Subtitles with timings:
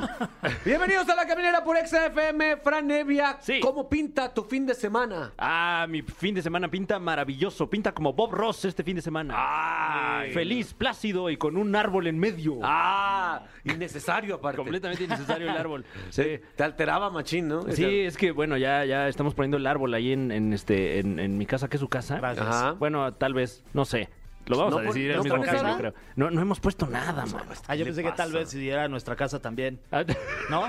[0.64, 3.38] Bienvenidos a la caminera por XFM, Fran Nevia.
[3.40, 3.60] Sí.
[3.60, 5.32] ¿Cómo pinta tu fin de semana?
[5.38, 7.68] Ah, mi fin de semana pinta maravilloso.
[7.68, 9.34] Pinta como Bob Ross este fin de semana.
[9.36, 10.32] Ay.
[10.32, 12.58] Feliz, plácido y con un árbol en medio.
[12.62, 14.58] Ah, innecesario aparte.
[14.58, 15.84] Completamente innecesario el árbol.
[16.10, 17.62] Sí, te alteraba machín, ¿no?
[17.72, 21.18] Sí, es que bueno, ya, ya estamos poniendo el árbol ahí en, en este, en,
[21.18, 22.16] en mi casa, que es su casa.
[22.16, 22.46] Gracias.
[22.46, 22.72] Ajá.
[22.72, 24.08] Bueno, tal vez, no sé.
[24.46, 25.70] Lo vamos ¿No a decidir no el mismo nada?
[25.72, 25.94] yo creo.
[26.14, 27.42] No, no hemos puesto nada, man.
[27.66, 29.80] Ah, yo pensé que tal vez si era nuestra casa también.
[29.90, 30.04] Ah,
[30.50, 30.66] ¿No?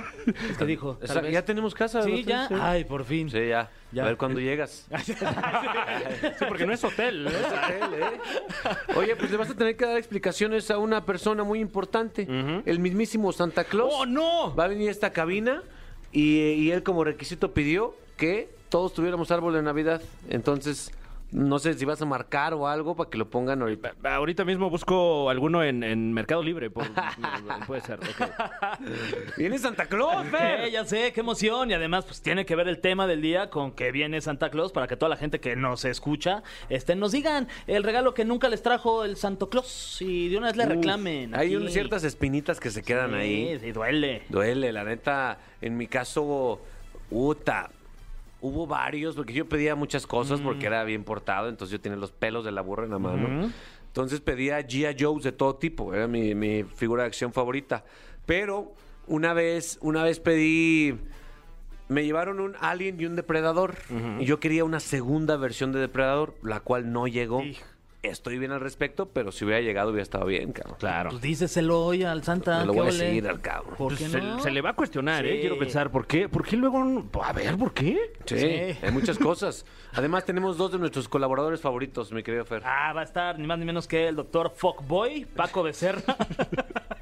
[0.49, 0.95] Es que dijo.
[0.97, 1.31] tal Esa- vez.
[1.33, 2.01] ya tenemos casa.
[2.01, 2.17] Sí, ¿no?
[2.29, 2.49] ya.
[2.59, 3.29] Ay, por fin.
[3.29, 3.69] Sí, ya.
[3.91, 4.03] Ya.
[4.03, 4.87] A ver cuándo llegas.
[5.05, 5.13] Sí,
[6.47, 7.27] porque no es hotel.
[7.27, 8.19] ¿eh?
[8.95, 12.27] Oye, pues le vas a tener que dar explicaciones a una persona muy importante.
[12.65, 13.93] El mismísimo Santa Claus.
[13.95, 14.55] ¡Oh, no!
[14.55, 15.61] Va a venir a esta cabina
[16.11, 20.01] y, y él como requisito pidió que todos tuviéramos árbol de Navidad.
[20.29, 20.91] Entonces,
[21.31, 23.93] no sé si vas a marcar o algo para que lo pongan ahorita.
[24.03, 26.69] Ahorita mismo busco alguno en, en Mercado Libre.
[26.69, 26.87] por-
[27.67, 27.99] puede ser.
[27.99, 28.29] ok.
[29.37, 30.71] ¡Viene Santa Claus, Eh, Fer!
[30.71, 31.69] ya sé, qué emoción.
[31.69, 34.71] Y además, pues tiene que ver el tema del día con que viene Santa Claus
[34.71, 38.47] para que toda la gente que nos escucha este, nos digan el regalo que nunca
[38.49, 41.35] les trajo el Santo Claus y de una vez le Uf, reclamen.
[41.35, 41.67] Hay aquí.
[41.69, 43.59] ciertas espinitas que se quedan Sí, ahí.
[43.59, 44.23] Sí, duele.
[44.29, 45.39] Duele, la neta.
[45.61, 46.61] En mi caso,
[47.09, 47.69] Uta.
[48.39, 52.11] Hubo varios, porque yo pedía muchas cosas porque era bien portado, entonces yo tenía los
[52.11, 53.51] pelos de la burra en la mano.
[53.87, 54.95] Entonces pedía G.I.
[54.99, 57.83] Joe's de todo tipo, era mi, mi figura de acción favorita.
[58.27, 58.73] Pero
[59.07, 60.97] una vez, una vez pedí.
[61.89, 63.77] Me llevaron un Alien y un Depredador.
[64.19, 67.41] Y yo quería una segunda versión de Depredador, la cual no llegó.
[68.09, 70.77] Estoy bien al respecto, pero si hubiera llegado hubiera estado bien, cabrón.
[70.79, 71.09] Claro.
[71.11, 72.59] Pues díceselo hoy al Santa.
[72.61, 73.75] Me lo ¿qué voy a decir al cabrón.
[73.77, 74.39] ¿Por Pues qué se, no?
[74.39, 75.39] se le va a cuestionar, ¿eh?
[75.39, 76.27] Quiero pensar, ¿por qué?
[76.29, 76.83] ¿Por qué luego?
[76.83, 78.13] no- A ver, ¿por qué?
[78.25, 78.77] Sí, Sí.
[78.81, 79.65] hay muchas cosas.
[79.93, 82.61] Además, tenemos dos de nuestros colaboradores favoritos, mi querido Fer.
[82.65, 86.01] Ah, va a estar ni más ni menos que el doctor Fuckboy, Paco Becerra.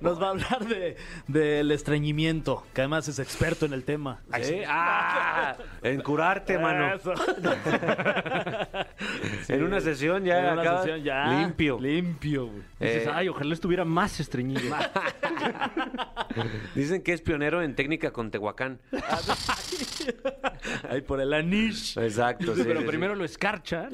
[0.00, 0.96] Nos va a hablar de
[1.26, 4.20] del estreñimiento, que además es experto en el tema.
[4.30, 4.60] Ay, ¿Sí?
[4.66, 6.96] Ah, en curarte, mano.
[9.48, 11.26] En una sesión ya En una sesión ya.
[11.26, 11.78] limpio.
[11.80, 12.46] Limpio.
[12.46, 12.62] güey.
[12.80, 14.60] Dices, Eh, ay, ojalá estuviera más estreñido.
[16.74, 18.78] Dicen que es pionero en técnica con Tehuacán.
[20.88, 21.96] Ahí por el anish.
[21.98, 23.88] Exacto, sí, Pero sí, primero lo escarcha.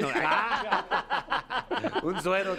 [2.02, 2.56] Un suero.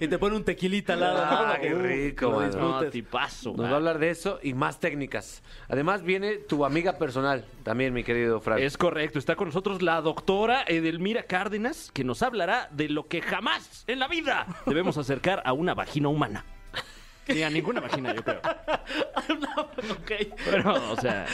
[0.00, 1.22] y te pone un tequilita al lado.
[1.24, 1.73] Ah, ¿no?
[1.76, 2.80] Qué rico, mano.
[2.80, 3.54] No, tipazo.
[3.56, 5.42] Nos va a hablar de eso y más técnicas.
[5.68, 8.60] Además viene tu amiga personal, también, mi querido Frank.
[8.60, 13.22] Es correcto, está con nosotros la doctora Edelmira Cárdenas, que nos hablará de lo que
[13.22, 16.44] jamás en la vida debemos acercar a una vagina humana.
[17.28, 18.40] Ni a ninguna vagina, yo creo.
[19.90, 20.12] Ok.
[20.44, 21.26] Pero, o sea,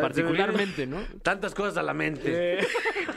[0.00, 0.98] particularmente, ¿no?
[1.22, 2.58] Tantas cosas a la mente,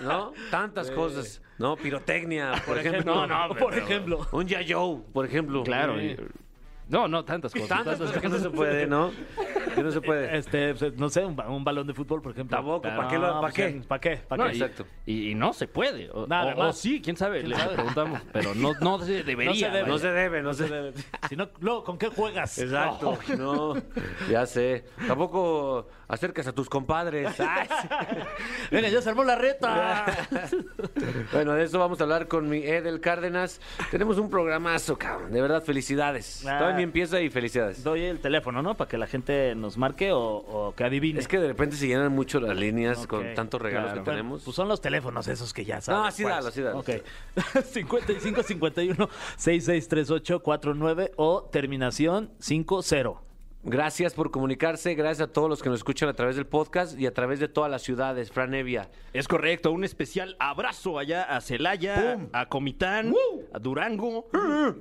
[0.03, 0.33] ¿no?
[0.49, 1.75] Tantas cosas, ¿no?
[1.75, 3.27] Pirotecnia, por, ejemplo.
[3.27, 4.27] No, no, Por ejemplo.
[4.31, 5.63] Un Yayo, por ejemplo.
[5.63, 6.01] Claro.
[6.01, 6.17] y-
[6.89, 7.67] No, no, tantas cosas.
[7.67, 9.11] Tantas tantas cosas que no se puede, ¿no?
[9.75, 10.37] Que no se puede.
[10.37, 12.55] Este, pues, no sé, un, ba- un balón de fútbol, por ejemplo.
[12.57, 13.81] Tampoco, ¿para qué lo- para qué?
[13.87, 14.17] ¿Para qué?
[14.17, 14.55] ¿Para No, qué?
[14.57, 14.85] y, Exacto.
[15.05, 16.09] y- y no se puede.
[16.11, 16.69] O, Nada o- más.
[16.69, 17.75] o sí, quién sabe, le sabe?
[17.75, 18.21] preguntamos.
[18.31, 19.51] Pero no, no se debería.
[19.51, 19.87] No se debe.
[19.89, 20.93] No se debe, no se debe.
[21.29, 22.57] Si no, luego, ¿con qué juegas?
[22.59, 23.75] Exacto, no,
[24.29, 24.85] ya sé.
[25.07, 27.35] Tampoco acercas a tus compadres.
[28.71, 30.05] Venga, ya se armó la reta.
[31.33, 33.59] Bueno, de eso vamos a hablar con mi Edel Cárdenas.
[33.91, 35.31] Tenemos un programazo, cabrón.
[35.31, 36.45] De verdad, felicidades.
[36.45, 36.57] Ah.
[36.77, 37.83] Ni empieza y felicidades.
[37.83, 38.75] Doy el teléfono, ¿no?
[38.75, 41.19] Para que la gente nos marque o, o que adivine.
[41.19, 44.03] Es que de repente se llenan mucho las líneas con tantos regalos claro.
[44.03, 44.43] que tenemos.
[44.43, 46.03] Pues son los teléfonos esos que ya saben.
[46.03, 46.79] No, sí dalo, sí dalo.
[46.79, 46.89] Ok.
[47.65, 53.27] 55 51 6638 49 o terminación 50.
[53.63, 57.05] Gracias por comunicarse, gracias a todos los que nos escuchan a través del podcast y
[57.05, 58.31] a través de todas las ciudades.
[58.31, 58.89] Fran Evia.
[59.11, 63.13] Es correcto, un especial abrazo allá a Celaya, a Comitán,
[63.51, 64.29] a Durango,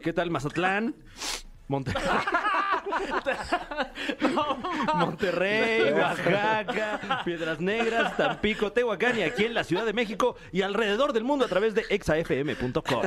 [0.03, 0.95] ¿qué tal Mazatlán?
[1.68, 1.92] Monte-
[4.95, 11.13] Monterrey, Oaxaca, Piedras Negras, Tampico, Tehuacán y aquí en la Ciudad de México y alrededor
[11.13, 13.03] del mundo a través de exafm.com.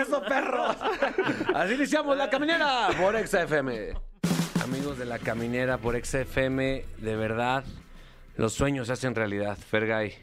[0.00, 0.76] ¡Eso, perros!
[1.54, 3.94] Así iniciamos la caminera por XFM.
[4.62, 7.64] Amigos de la caminera por XFM, de verdad,
[8.36, 9.56] los sueños se hacen realidad.
[9.58, 10.14] Fergay.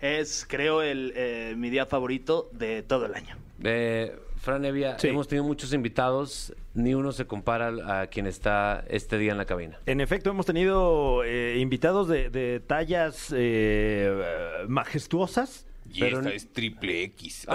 [0.00, 3.36] Es, creo, el, eh, mi día favorito de todo el año.
[3.64, 4.14] Eh,
[4.46, 5.08] Fran Evia, Sí.
[5.08, 9.44] hemos tenido muchos invitados, ni uno se compara a quien está este día en la
[9.44, 9.80] cabina.
[9.86, 15.66] En efecto, hemos tenido eh, invitados de, de tallas eh, majestuosas.
[15.92, 17.46] Y Pero esta es triple X.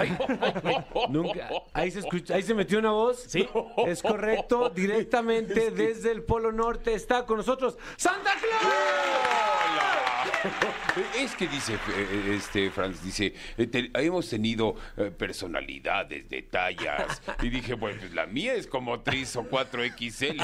[1.09, 1.49] Nunca.
[1.71, 3.23] Ahí se escucha, ahí se metió una voz.
[3.25, 3.47] Sí.
[3.87, 4.69] Es correcto.
[4.69, 9.50] Directamente desde el Polo Norte está con nosotros Santa Claus.
[11.17, 17.21] Es que dice, eh, este, Franz, dice, eh, hemos tenido eh, personalidades de tallas.
[17.41, 20.41] Y dije, bueno, pues la mía es como 3 o 4 XL.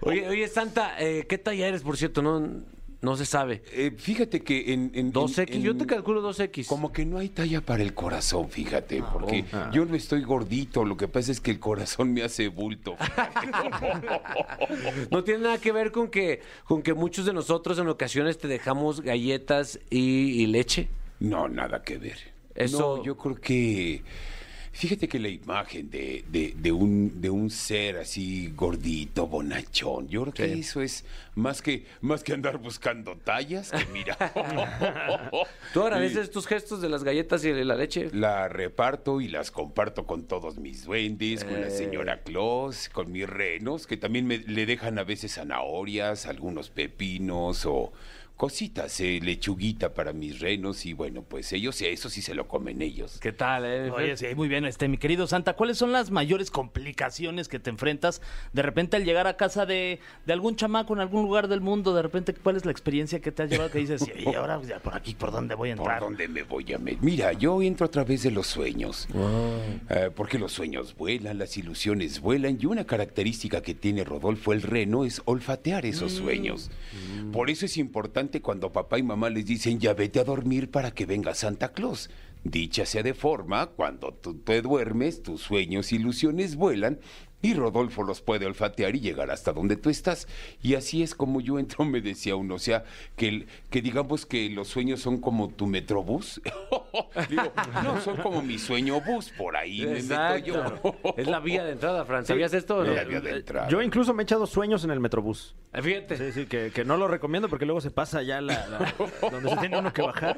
[0.00, 2.22] Oye, oye, Santa, eh, ¿qué talla eres, por cierto?
[2.22, 2.62] No,
[3.02, 3.62] no se sabe.
[3.72, 4.90] Eh, fíjate que en...
[4.94, 6.66] en 2X, en- yo te calculo 2X.
[6.66, 10.96] Como que no hay talla para el corazón, fíjate, porque yo no estoy gordito, lo
[10.96, 12.96] que pasa es que el corazón me hace bulto.
[15.10, 18.48] No tiene nada que ver con que, con que muchos de nosotros en ocasiones te
[18.48, 20.88] dejamos galletas y, y leche.
[21.18, 22.18] No, nada que ver.
[22.54, 24.02] Eso- No, yo creo que.
[24.72, 30.22] Fíjate que la imagen de, de- de un, de un ser así gordito, bonachón, yo
[30.22, 30.60] creo que Sí.
[30.60, 34.16] eso es más que, más que andar buscando tallas, que mira.
[35.72, 38.10] ¿Tú agradeces tus gestos de las galletas y de la leche?
[38.12, 41.70] La reparto y las comparto con todos mis duendes, con la Eh.
[41.70, 47.66] señora Claus, con mis renos, que también me, le dejan a veces zanahorias, algunos pepinos
[47.66, 47.92] o
[48.40, 52.80] cositas, eh, lechuguita para mis renos y bueno, pues ellos, eso sí se lo comen
[52.80, 53.18] ellos.
[53.20, 53.90] ¿Qué tal, eh?
[53.90, 57.68] Oye, sí, muy bien, este, mi querido Santa, ¿cuáles son las mayores complicaciones que te
[57.68, 58.22] enfrentas
[58.54, 61.92] de repente al llegar a casa de, de algún chamaco en algún lugar del mundo?
[61.92, 64.78] De repente, ¿cuál es la experiencia que te has llevado que dices, y ahora ya
[64.78, 66.00] por aquí, por dónde voy a ¿Por entrar?
[66.00, 67.02] dónde me voy a meter?
[67.02, 69.06] Mira, yo entro a través de los sueños.
[69.90, 72.56] Eh, porque los sueños vuelan, las ilusiones vuelan.
[72.58, 76.70] Y una característica que tiene Rodolfo el reno es olfatear esos sueños.
[77.32, 80.92] Por eso es importante cuando papá y mamá les dicen ya vete a dormir para
[80.92, 82.08] que venga Santa Claus.
[82.44, 87.00] Dicha sea de forma, cuando tú te duermes, tus sueños, ilusiones vuelan
[87.42, 90.28] y Rodolfo los puede olfatear y llegar hasta donde tú estás.
[90.62, 92.54] Y así es como yo entro, me decía uno.
[92.56, 92.84] O sea,
[93.16, 96.40] que, el- que digamos que los sueños son como tu metrobús.
[97.28, 97.52] Digo,
[97.82, 101.14] no, son como mi sueño bus, por ahí me meto yo.
[101.16, 102.26] Es la vía de entrada, Fran.
[102.26, 102.92] ¿Sabías esto o no?
[102.92, 103.68] La vía de entrada.
[103.68, 105.54] Yo incluso me he echado sueños en el Metrobús.
[105.72, 106.16] Eh, Fíjate.
[106.16, 108.94] Sí, sí, que, que no lo recomiendo porque luego se pasa ya la, la-
[109.30, 110.36] donde se tiene uno que bajar.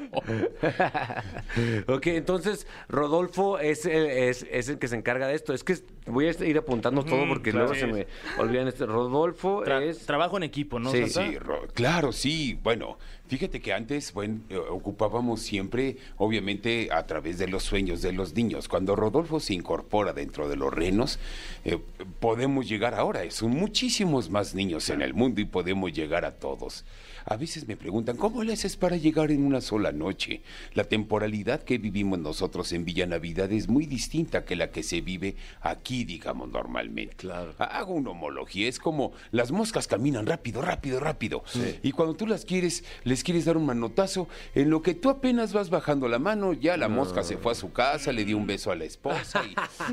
[1.87, 5.53] ok, entonces Rodolfo es el, es, es el que se encarga de esto.
[5.53, 7.67] Es que voy a ir apuntando todo porque claro.
[7.67, 8.07] luego se me
[8.41, 8.85] olvidan este.
[8.85, 10.05] Rodolfo Tra- es.
[10.05, 10.91] Trabajo en equipo, ¿no?
[10.91, 11.07] Sí?
[11.07, 12.57] Sí, Ro- claro, sí.
[12.63, 12.97] Bueno,
[13.27, 18.33] fíjate que antes, bueno, eh, ocupábamos siempre, obviamente, a través de los sueños de los
[18.33, 18.67] niños.
[18.67, 21.19] Cuando Rodolfo se incorpora dentro de los renos,
[21.65, 21.77] eh,
[22.19, 23.29] podemos llegar ahora.
[23.31, 26.85] Son muchísimos más niños en el mundo y podemos llegar a todos.
[27.25, 30.41] A veces me preguntan, ¿cómo le haces para llegar en una sola noche?
[30.73, 35.01] La temporalidad que vivimos nosotros en Villa Navidad es muy distinta que la que se
[35.01, 37.15] vive aquí, digamos, normalmente.
[37.15, 37.53] Claro.
[37.59, 41.43] Ha- Hago una homología, es como las moscas caminan rápido, rápido, rápido.
[41.81, 45.53] Y cuando tú las quieres, les quieres dar un manotazo, en lo que tú apenas
[45.53, 48.45] vas bajando la mano, ya la mosca se fue a su casa, le dio un
[48.47, 49.41] beso a la esposa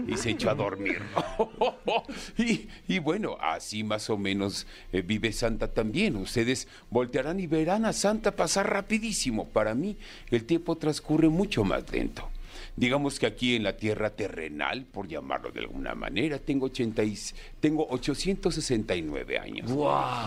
[0.07, 1.01] y, y se echó a dormir.
[2.39, 6.17] y, y bueno, así más o menos eh, vive Santa también.
[6.17, 6.69] Ustedes
[7.41, 9.47] y verán a Santa pasar rapidísimo.
[9.49, 9.97] Para mí,
[10.31, 12.29] el tiempo transcurre mucho más lento.
[12.77, 17.17] Digamos que aquí en la tierra terrenal, por llamarlo de alguna manera, tengo, 80 y-
[17.61, 19.71] tengo 869 años.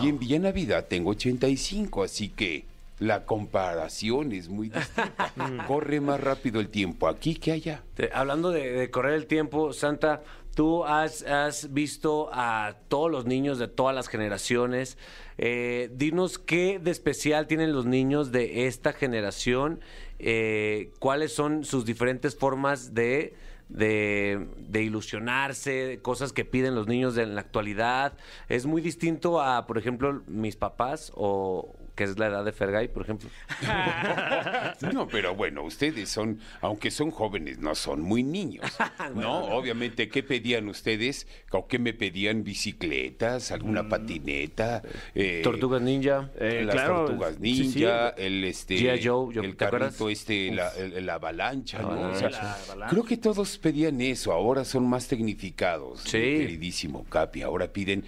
[0.04, 2.64] Y en Villa Navidad tengo 85, así que
[3.00, 5.32] la comparación es muy distinta.
[5.66, 7.82] Corre más rápido el tiempo aquí que allá.
[7.94, 10.22] Te- hablando de, de correr el tiempo, Santa,
[10.54, 14.98] tú has, has visto a todos los niños de todas las generaciones.
[15.38, 19.80] Eh, dinos qué de especial tienen los niños de esta generación,
[20.18, 23.34] eh, cuáles son sus diferentes formas de,
[23.68, 28.14] de, ilusionarse, cosas que piden los niños en la actualidad.
[28.48, 32.88] Es muy distinto a, por ejemplo, mis papás o que es la edad de Fergay,
[32.88, 33.28] por ejemplo.
[34.92, 38.64] No, pero bueno, ustedes son, aunque son jóvenes, no son muy niños.
[39.14, 41.26] No, obviamente, ¿qué pedían ustedes?
[41.52, 42.42] ¿O qué me pedían?
[42.42, 43.52] ¿Bicicletas?
[43.52, 44.82] ¿Alguna patineta?
[45.14, 46.30] eh, Tortugas Ninja.
[46.38, 47.78] Eh, las claro, tortugas sí, sí.
[47.78, 48.78] ninja, el este.
[49.02, 51.88] Joe, yo- el carrito este, la, el- la avalancha, ¿no?
[51.92, 52.16] avalancha.
[52.26, 52.90] O sea, La avalancha.
[52.90, 56.18] creo que todos pedían eso, ahora son más tecnificados, Sí.
[56.18, 58.04] queridísimo Capi, ahora piden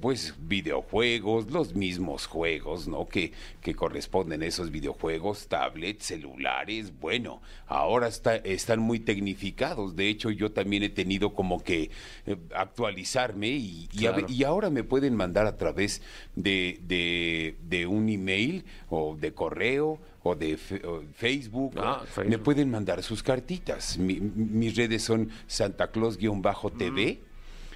[0.00, 3.06] pues videojuegos, los mismos juegos, ¿no?
[3.08, 3.21] Que,
[3.60, 10.30] que corresponden a esos videojuegos, tablets, celulares, bueno, ahora está, están muy tecnificados, de hecho
[10.30, 11.90] yo también he tenido como que
[12.26, 14.26] eh, actualizarme y, Claro.
[14.46, 16.02] ahora me pueden mandar a través
[16.34, 21.74] de, de- de un email o de correo o de Facebook.
[21.78, 22.30] Ah, Facebook.
[22.30, 23.98] Me pueden mandar sus cartitas.
[23.98, 27.20] Mi- mis redes son Santa Claus-TV.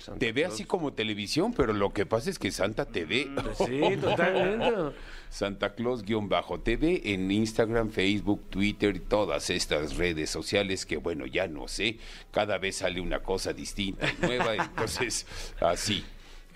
[0.06, 0.54] Santa te ve Claus.
[0.54, 3.28] así como televisión, pero lo que pasa es que Santa te ve.
[3.58, 4.96] Sí, totalmente.
[5.28, 11.66] Santa Claus-TV en Instagram, Facebook, Twitter y todas estas redes sociales que bueno, ya no
[11.66, 11.98] sé,
[12.30, 15.26] cada vez sale una cosa distinta y nueva, entonces
[15.60, 16.04] así.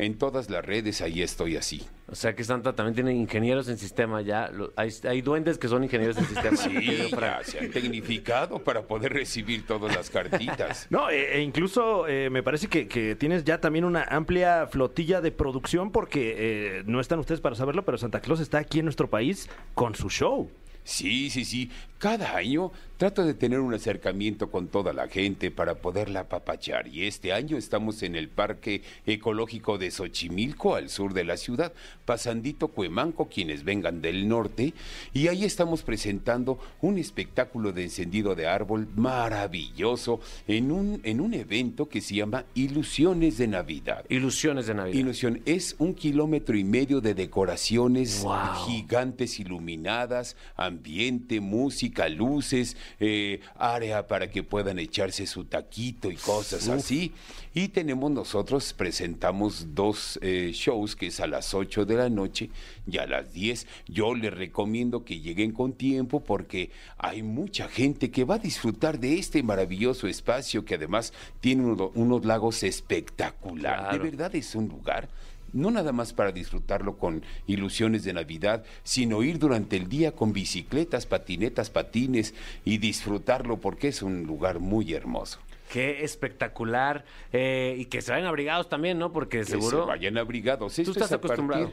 [0.01, 1.87] En todas las redes ahí estoy así.
[2.09, 4.49] O sea que Santa también tiene ingenieros en sistema ya.
[4.49, 6.57] Lo- hay, hay duendes que son ingenieros en sistema.
[6.57, 7.39] Sí, querido Fran.
[7.39, 10.87] ya se han tecnificado para poder recibir todas las cartitas.
[10.91, 15.21] No, e, e incluso eh, me parece que, que tienes ya también una amplia flotilla
[15.21, 18.87] de producción porque eh, no están ustedes para saberlo, pero Santa Claus está aquí en
[18.87, 20.51] nuestro país con su show.
[20.83, 21.71] Sí, sí, sí.
[21.99, 26.87] Cada año trato de tener un acercamiento con toda la gente para poderla apapachar.
[26.87, 31.73] Y este año estamos en el Parque Ecológico de Xochimilco, al sur de la ciudad,
[32.05, 34.75] pasandito Cuemanco, quienes vengan del norte.
[35.15, 41.33] Y ahí estamos presentando un espectáculo de encendido de árbol maravilloso en un, en un
[41.33, 44.05] evento que se llama Ilusiones de Navidad.
[44.11, 44.99] Ilusiones de Navidad.
[44.99, 48.67] Ilusión es un kilómetro y medio de decoraciones Wow.
[48.67, 56.69] gigantes iluminadas, ambiente, música, luces, eh, área para que puedan echarse su taquito y cosas
[56.69, 57.13] así.
[57.53, 62.49] Y tenemos nosotros, presentamos dos eh, shows, que es a las 8 de la noche
[62.87, 63.67] y a las 10.
[63.89, 69.01] Yo les recomiendo que lleguen con tiempo porque hay mucha gente que va a disfrutar
[69.01, 73.81] de este maravilloso espacio que además tiene uno- unos lagos espectaculares.
[73.89, 73.99] Claro.
[74.05, 75.09] De verdad es un lugar
[75.53, 80.33] no nada más para disfrutarlo con ilusiones de Navidad, sino ir durante el día con
[80.33, 85.39] bicicletas, patinetas, patines y disfrutarlo porque es un lugar muy hermoso.
[85.73, 87.05] Qué espectacular.
[87.33, 89.13] Eh, y que se vayan abrigados también, ¿no?
[89.13, 89.83] Porque Que seguro.
[89.85, 90.79] se vayan abrigados.
[90.79, 91.73] Esto estás es a partir- acostumbrado.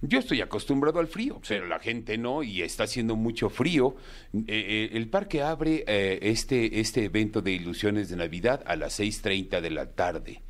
[0.00, 3.96] Yo estoy acostumbrado al frío, pero la gente no y está haciendo mucho frío.
[4.32, 8.98] Eh, eh, el parque abre eh, este, este evento de ilusiones de Navidad a las
[9.00, 10.40] 6.30 de la tarde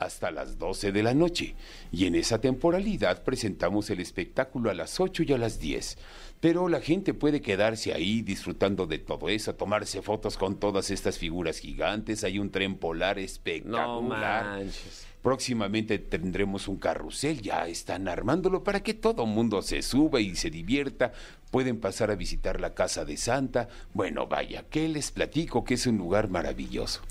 [0.00, 1.54] hasta las 12 de la noche.
[1.92, 5.98] Y en esa temporalidad presentamos el espectáculo a las 8 y a las 10.
[6.40, 11.18] Pero la gente puede quedarse ahí disfrutando de todo eso, tomarse fotos con todas estas
[11.18, 12.24] figuras gigantes.
[12.24, 14.44] Hay un tren polar No espectacular.
[14.44, 15.06] manches.
[15.22, 20.48] Próximamente tendremos un carrusel, ya están armándolo para que todo mundo se suba y se
[20.48, 21.12] divierta.
[21.50, 23.68] Pueden pasar a visitar la casa de Santa.
[23.92, 27.02] Bueno, vaya, que les platico que es un lugar maravilloso.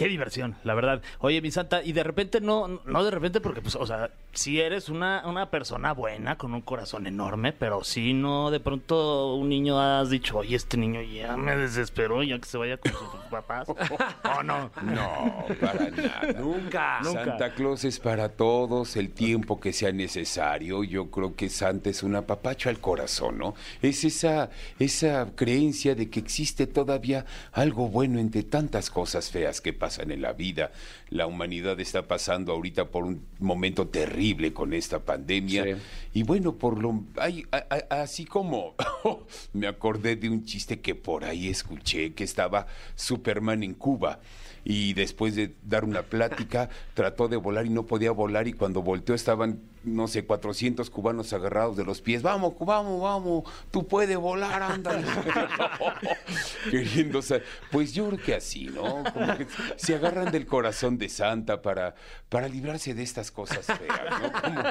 [0.00, 1.02] Qué diversión, la verdad.
[1.18, 4.58] Oye, mi santa, y de repente no, no de repente porque, pues, o sea, si
[4.58, 9.50] eres una, una persona buena, con un corazón enorme, pero si no, de pronto un
[9.50, 13.08] niño has dicho, oye, este niño ya me desesperó, ya que se vaya con sus
[13.30, 13.68] papás.
[13.68, 14.70] ¿O no?
[14.80, 16.32] No, para nada.
[16.38, 17.00] Nunca.
[17.04, 20.82] Santa Claus es para todos el tiempo que sea necesario.
[20.82, 23.54] Yo creo que Santa es un apapacho al corazón, ¿no?
[23.82, 29.74] Es esa, esa creencia de que existe todavía algo bueno entre tantas cosas feas que
[29.74, 30.70] pasan en la vida.
[31.10, 35.64] La humanidad está pasando ahorita por un momento terrible con esta pandemia.
[35.64, 35.70] Sí.
[36.14, 38.74] Y bueno, por lo hay, a- a- así como
[39.52, 44.20] me acordé de un chiste que por ahí escuché que estaba Superman en Cuba
[44.64, 48.82] y después de dar una plática trató de volar y no podía volar y cuando
[48.82, 54.16] volteó estaban no sé 400 cubanos agarrados de los pies vamos vamos vamos tú puedes
[54.18, 55.02] volar ándale
[56.70, 59.46] queriendo sa- pues yo creo que así no como que
[59.76, 61.94] se agarran del corazón de Santa para
[62.28, 64.62] para librarse de estas cosas feas no como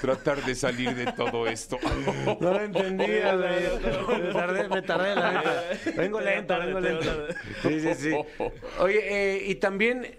[0.00, 1.78] tratar de salir de todo esto
[2.40, 3.34] No lo entendía.
[3.34, 5.62] Me tardé, me tardé, la neta.
[5.96, 7.10] Vengo lento, vengo lento.
[7.62, 8.14] Sí, sí, sí.
[8.80, 9.00] Oye,
[9.36, 10.14] eh, y también,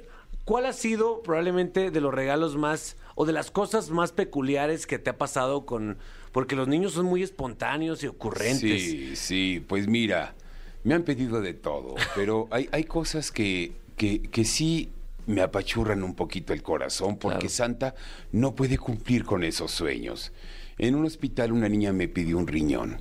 [0.46, 5.00] ¿cuál ha sido probablemente de los regalos más o de las cosas más peculiares que
[5.00, 5.98] te ha pasado con...
[6.32, 8.82] Porque los niños son muy espontáneos y ocurrentes.
[8.82, 10.34] Sí, sí, pues mira,
[10.84, 14.90] me han pedido de todo, pero hay, hay cosas que, que, que sí
[15.26, 17.54] me apachurran un poquito el corazón porque Claro.
[17.54, 17.96] Santa
[18.32, 20.32] no puede cumplir con esos sueños.
[20.78, 23.00] En un hospital una niña me pidió un riñón.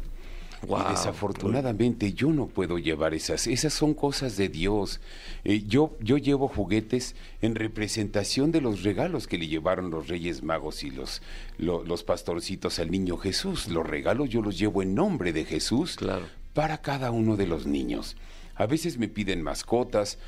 [0.64, 3.47] Y desafortunadamente yo no puedo llevar esas.
[3.47, 5.00] Esas son cosas de Dios.
[5.45, 10.42] Eh, yo, yo llevo juguetes en representación de los regalos que le llevaron los Reyes
[10.42, 11.21] Magos y los,
[11.59, 13.69] lo- los pastorcitos al niño Jesús.
[13.69, 16.26] Los regalos yo los llevo en nombre de Jesús Claro.
[16.54, 18.16] para cada uno de los niños.
[18.54, 20.19] A veces me piden mascotas.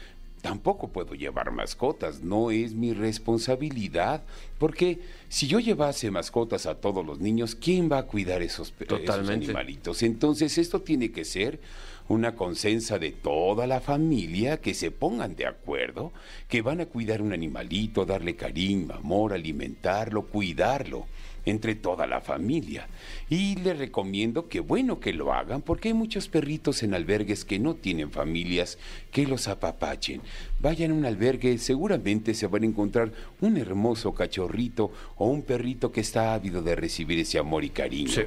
[0.44, 4.22] Tampoco puedo llevar mascotas, no es mi responsabilidad,
[4.58, 4.98] porque
[5.30, 10.02] si yo llevase mascotas a todos los niños, ¿quién va a cuidar esos, esos animalitos?
[10.02, 11.60] Entonces esto tiene que ser
[12.08, 16.12] una consensa de toda la familia que se pongan de acuerdo,
[16.46, 21.06] que van a cuidar un animalito, darle cariño, amor, alimentarlo, cuidarlo
[21.46, 22.88] entre toda la familia.
[23.28, 27.58] Y les recomiendo que bueno que lo hagan porque hay muchos perritos en albergues que
[27.58, 28.78] no tienen familias
[29.10, 30.20] que los apapachen.
[30.60, 35.92] Vayan a un albergue, seguramente se van a encontrar un hermoso cachorrito o un perrito
[35.92, 38.10] que está ávido de recibir ese amor y cariño.
[38.10, 38.22] Sí.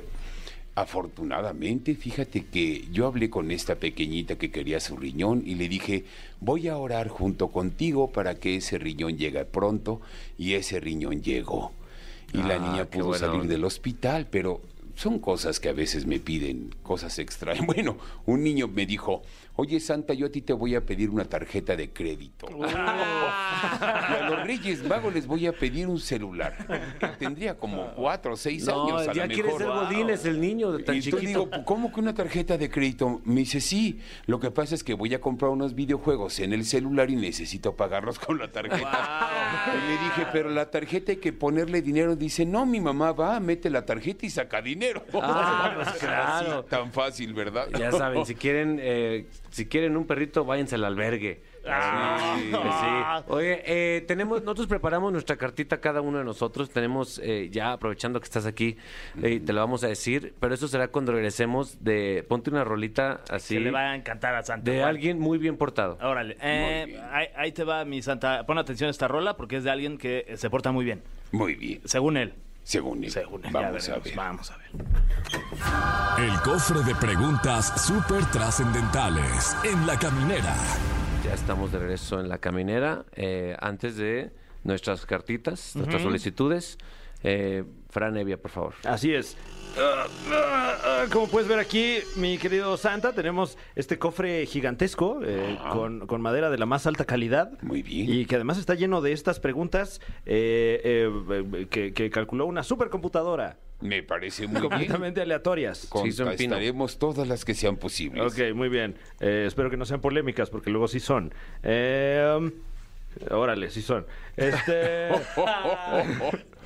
[0.77, 6.05] Afortunadamente, fíjate que yo hablé con esta pequeñita que quería su riñón y le dije,
[6.39, 10.01] voy a orar junto contigo para que ese riñón llegue pronto
[10.37, 11.71] y ese riñón llegó.
[12.33, 13.53] Y la Ah, niña pudo salir onda.
[13.53, 14.61] del hospital, pero
[14.95, 17.65] son cosas que a veces me piden, cosas extrañas.
[17.65, 19.21] Bueno, un niño me dijo,
[19.57, 22.47] oye Santa, yo a ti te voy a pedir una tarjeta de crédito.
[22.57, 26.55] Y a los Reyes Magos les voy a pedir un celular.
[27.19, 29.61] Tendría como cuatro o seis No, años a ya lo quiere mejor.
[29.61, 31.45] ser Godínez el niño de tan Y yo chiquito.
[31.45, 33.21] digo, ¿cómo que una tarjeta de crédito?
[33.25, 36.65] Me dice, sí, lo que pasa es que voy a comprar unos videojuegos en el
[36.65, 39.29] celular y necesito pagarlos con la tarjeta.
[39.73, 42.15] Y le dije, pero la tarjeta hay que ponerle dinero.
[42.15, 45.03] Dice, no, mi mamá va, mete la tarjeta y saca dinero.
[45.13, 46.59] Ah, pues claro.
[46.59, 47.67] Así, tan fácil, ¿verdad?
[47.77, 49.25] Ya saben, si quieren, eh,
[49.57, 51.41] si quieren un perrito, váyanse al albergue.
[51.67, 52.37] Ah.
[52.37, 53.33] Sí, sí.
[53.33, 56.69] Oye, eh, tenemos, nosotros preparamos nuestra cartita cada uno de nosotros.
[56.69, 58.77] Tenemos, eh, ya aprovechando que estás aquí,
[59.23, 63.21] eh, te lo vamos a decir, pero eso será cuando regresemos de, ponte una rolita
[63.31, 64.69] así, Se le va a encantar a Santa.
[64.69, 64.89] de Juan.
[64.89, 65.97] alguien muy bien portado.
[66.03, 67.01] Órale, eh, bien.
[67.11, 68.45] ahí, ahí te va mi Santa.
[68.45, 71.01] Pon atención a esta rola porque es de alguien que se porta muy bien.
[71.31, 72.33] Muy bien, Según él.
[72.67, 73.11] Según él.
[73.11, 73.53] Según él.
[73.53, 74.13] Vamos a ver.
[74.13, 74.71] Vamos a ver.
[76.19, 80.53] El cofre de preguntas súper trascendentales en la caminera.
[81.23, 83.05] Ya estamos de regreso en la caminera.
[83.15, 84.31] eh, antes de
[84.65, 86.77] nuestras cartitas, nuestras solicitudes,
[87.23, 87.63] eh,
[87.97, 88.75] Fran Evia, por favor.
[88.83, 89.35] Así es.
[89.75, 95.57] Ah, ah, ah, como puedes ver aquí, mi querido Santa, tenemos este cofre gigantesco eh,
[95.71, 97.59] con, con madera de la más alta calidad.
[97.63, 98.07] Muy bien.
[98.07, 103.57] Y que además está lleno de estas preguntas eh, eh, que, que calculó una supercomputadora.
[103.81, 104.69] Me parece muy bien.
[104.69, 105.79] completamente aleatorias.
[105.79, 106.25] Sí, son pino.
[106.27, 108.31] Contestaremos todas las que sean posibles.
[108.31, 108.95] Ok, muy bien.
[109.19, 111.33] Eh, espero que no sean polémicas, porque luego sí son.
[111.63, 112.51] Eh,
[113.31, 114.05] órale, sí son.
[114.35, 115.09] Este.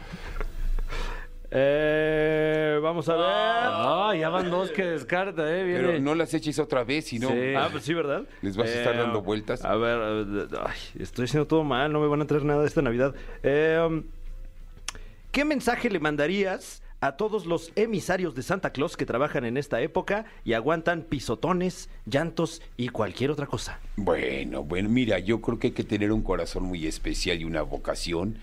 [1.51, 3.25] eh, vamos a ver.
[3.27, 5.63] Ah, ya van dos que descarta, ¿eh?
[5.63, 5.79] Viene.
[5.81, 7.29] Pero no las eches otra vez, si no.
[7.29, 7.53] Sí.
[7.55, 8.23] Ah, pues sí, ¿verdad?
[8.41, 9.63] Les vas a estar dando vueltas.
[9.65, 12.81] A ver, eh, ay, estoy haciendo todo mal, no me van a traer nada esta
[12.81, 13.13] Navidad.
[13.43, 14.03] Eh,
[15.31, 19.81] ¿Qué mensaje le mandarías a todos los emisarios de Santa Claus que trabajan en esta
[19.81, 23.79] época y aguantan pisotones, llantos y cualquier otra cosa?
[23.95, 27.61] Bueno, bueno, mira, yo creo que hay que tener un corazón muy especial y una
[27.63, 28.37] vocación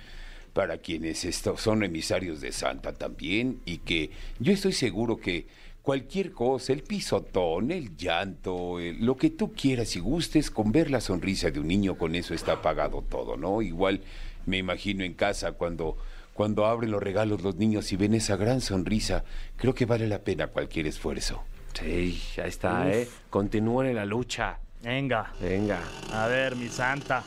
[0.53, 5.47] para quienes son emisarios de Santa también y que yo estoy seguro que
[5.83, 10.91] cualquier cosa, el pisotón, el llanto, el- lo que tú quieras y gustes, con ver
[10.91, 13.63] la sonrisa de un niño, con eso está pagado todo, ¿no?
[13.63, 14.01] Igual
[14.47, 15.97] me imagino en casa cuando,
[16.35, 19.25] cuando abren los regalos los niños y ven esa gran sonrisa,
[19.57, 21.43] creo que vale la pena cualquier esfuerzo.
[21.75, 23.09] Sí, ahí está, ¿eh?
[23.31, 24.59] Continúen en la lucha.
[24.83, 25.33] Venga.
[25.41, 25.81] Venga.
[26.13, 27.23] A ver, mi Santa.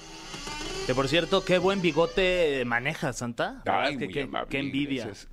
[0.88, 3.62] Que por cierto, qué buen bigote maneja, Santa.
[3.66, 5.06] Ay, es que muy qué, amable, qué envidia.
[5.06, 5.28] gracias.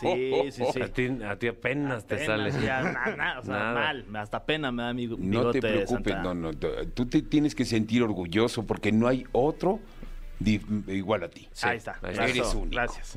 [0.00, 0.82] Sí, sí, sí.
[0.82, 2.52] A ti, a ti apenas te sale.
[2.62, 3.72] ya, na- na- o sea, Nada.
[3.74, 4.04] mal.
[4.16, 6.22] Hasta pena me da mi bigote, No te preocupes, Santa.
[6.22, 6.52] no, no.
[6.52, 9.80] Tú te tienes que sentir orgulloso porque no hay otro
[10.86, 11.48] igual a ti.
[11.62, 11.98] Ahí está.
[12.02, 12.14] ahí.
[12.30, 12.68] Eres único.
[12.70, 13.14] Gracias.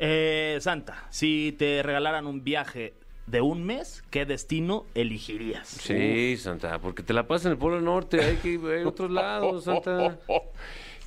[0.00, 2.94] Eh, Santa, si te regalaran un viaje
[3.30, 5.68] de un mes, ¿qué destino elegirías?
[5.68, 9.10] Sí, Santa, porque te la pasas en el Polo Norte, hay que ir a otros
[9.10, 10.18] lados, Santa.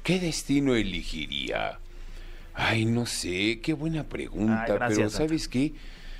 [0.03, 1.79] ¿Qué destino elegiría?
[2.53, 5.27] Ay, no sé, qué buena pregunta, Ay, gracias, pero Santa.
[5.27, 5.73] ¿sabes qué?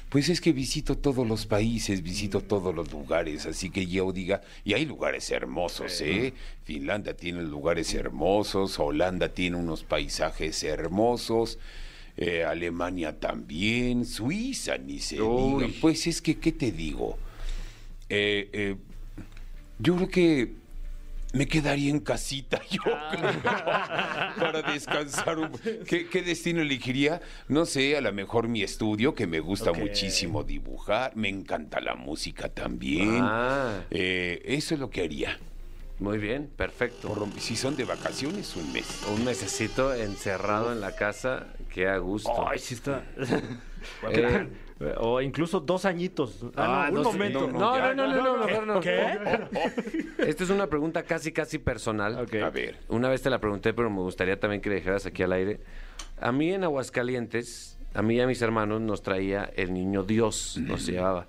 [0.09, 4.41] Pues es que visito todos los países, visito todos los lugares, así que yo diga,
[4.65, 6.33] y hay lugares hermosos, ¿eh?
[6.65, 11.59] Finlandia tiene lugares hermosos, Holanda tiene unos paisajes hermosos,
[12.21, 15.67] eh, Alemania también, Suiza ni se diga.
[15.81, 17.17] Pues es que, ¿qué te digo?
[18.09, 18.75] Eh, eh,
[19.79, 20.53] yo creo que
[21.33, 23.41] me quedaría en casita yo creo,
[24.37, 25.49] para descansar un
[25.87, 27.21] ¿Qué, qué destino elegiría?
[27.47, 31.95] No sé, a lo mejor mi estudio, que me gusta muchísimo dibujar, me encanta la
[31.95, 33.21] música también.
[33.23, 33.81] Ah.
[33.89, 35.39] Eh, eso es lo que haría.
[36.01, 37.09] Muy bien, perfecto.
[37.09, 39.03] Por si son de vacaciones, un mes.
[39.15, 42.47] Un mesecito encerrado en la casa, qué a gusto.
[42.47, 43.03] Ay, sí está.
[44.11, 44.47] Eh,
[44.97, 46.45] o incluso dos añitos.
[46.55, 47.47] Ah, no, un no momento.
[47.47, 48.79] No, no, no, no, no, mejor no.
[48.79, 49.17] ¿Qué?
[50.19, 52.19] Esta es una pregunta casi, casi personal.
[52.19, 52.35] Ok.
[52.35, 52.77] A ver.
[52.89, 55.61] Una vez te la pregunté, pero me gustaría también que le dijeras aquí al aire.
[56.19, 60.57] A mí en Aguascalientes, a mí y a mis hermanos nos traía el niño Dios,
[60.61, 61.25] nos llevaba.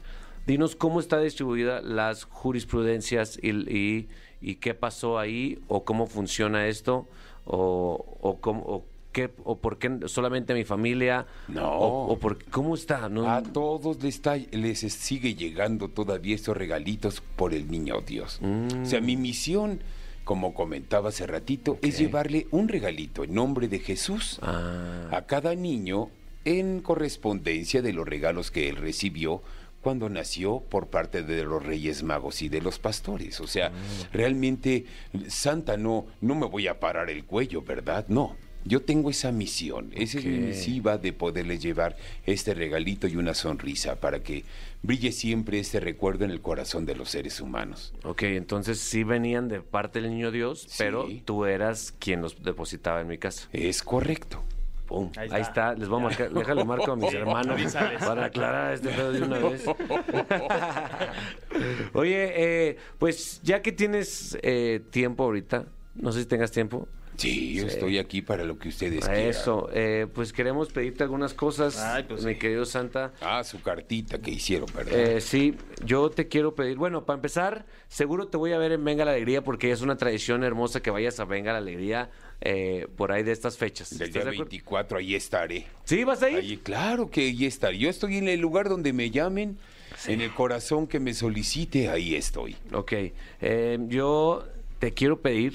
[0.47, 4.09] dinos cómo está distribuida las jurisprudencias y, y-
[4.43, 7.07] y qué pasó ahí, o cómo funciona esto,
[7.47, 8.63] o, o cómo...
[8.67, 11.27] o qué- o por qué solamente a mi familia?
[11.49, 11.71] No.
[11.71, 13.09] O, o por, ¿Cómo está?
[13.11, 18.41] No, A todos les, está- les sigue llegando todavía estos regalitos por el niño Dios.
[18.43, 19.81] O sea, mi misión,
[20.25, 25.09] como comentaba hace ratito, es llevarle un regalito en nombre de Jesús Ah.
[25.13, 26.09] a cada niño
[26.47, 29.43] en correspondencia de los regalos que él recibió
[29.83, 33.41] cuando nació por parte de los Reyes Magos y de los pastores.
[33.41, 33.71] O sea,
[34.13, 34.87] realmente
[35.29, 38.07] Santa no, no me voy a parar el cuello, ¿verdad?
[38.09, 38.37] No.
[38.65, 40.45] Yo tengo esa misión, esa es mi Ok.
[40.45, 44.45] misiva de poderles llevar este regalito y una sonrisa para que
[44.85, 47.93] brille siempre este recuerdo en el corazón de los seres humanos.
[48.05, 50.77] Ok, entonces sí venían de parte del niño Dios, Sí.
[50.79, 53.49] pero tú eras quien los depositaba en mi casa.
[53.53, 54.45] Es correcto.
[54.93, 55.11] Pum.
[55.17, 55.73] Ahí Ahí, está.
[55.75, 58.05] Les voy a marcar, déjale marco a mis hermanos avísales.
[58.05, 59.65] para aclarar este pedo de una vez.
[61.95, 62.33] Oye,
[62.71, 66.89] eh, pues ya que tienes eh, tiempo ahorita, no sé si tengas tiempo.
[67.17, 69.29] Sí, yo estoy aquí para lo que ustedes A quieran.
[69.29, 72.39] eso, eh, pues queremos pedirte algunas cosas, Ay, pues mi sí.
[72.39, 73.13] querido Santa.
[73.21, 74.99] Ah, su cartita que hicieron, ¿verdad?
[74.99, 78.83] Eh, sí, yo te quiero pedir, bueno, para empezar, seguro te voy a ver en
[78.85, 82.11] Venga la Alegría porque es una tradición hermosa que vayas a Venga la Alegría
[82.45, 83.91] eh, por ahí de estas fechas.
[83.91, 84.51] Del ¿Estás día de acuerdo?
[84.51, 85.67] 24, ahí estaré.
[85.85, 86.39] ¿Sí, vas a ir?
[86.39, 87.79] Ahí, claro que ahí estaré.
[87.79, 89.59] Yo estoy en el lugar donde me llamen,
[90.07, 92.57] en el corazón que me solicite, ahí estoy.
[92.73, 92.93] Ok,
[93.41, 94.45] eh, yo
[94.81, 95.55] te quiero pedir,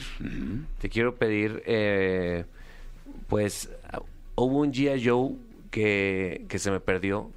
[0.80, 2.45] te quiero pedir, eh,
[3.28, 3.69] pues
[4.36, 5.06] hubo un G.I.
[5.06, 5.32] Joe
[5.69, 7.32] que, que se me perdió,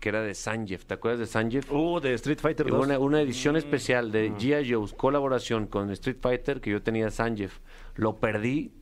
[0.00, 1.72] que era de Sanjeev, ¿te acuerdas de Sanjeev?
[1.72, 2.86] Uh, de Street Fighter Hubo 2.
[2.86, 4.72] una, una edición especial de G.I.
[4.72, 7.52] Joe's colaboración con Street Fighter que yo tenía Sanjeev.
[7.94, 8.72] Lo perdí,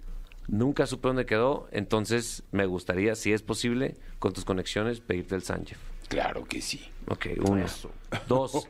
[0.49, 5.43] nunca supe dónde quedó, entonces me gustaría, si es posible, con tus conexiones, pedirte el
[5.43, 5.79] Sanjeev.
[6.09, 6.89] Claro que sí.
[7.09, 7.67] Ok, uno.
[8.29, 8.69] Dos,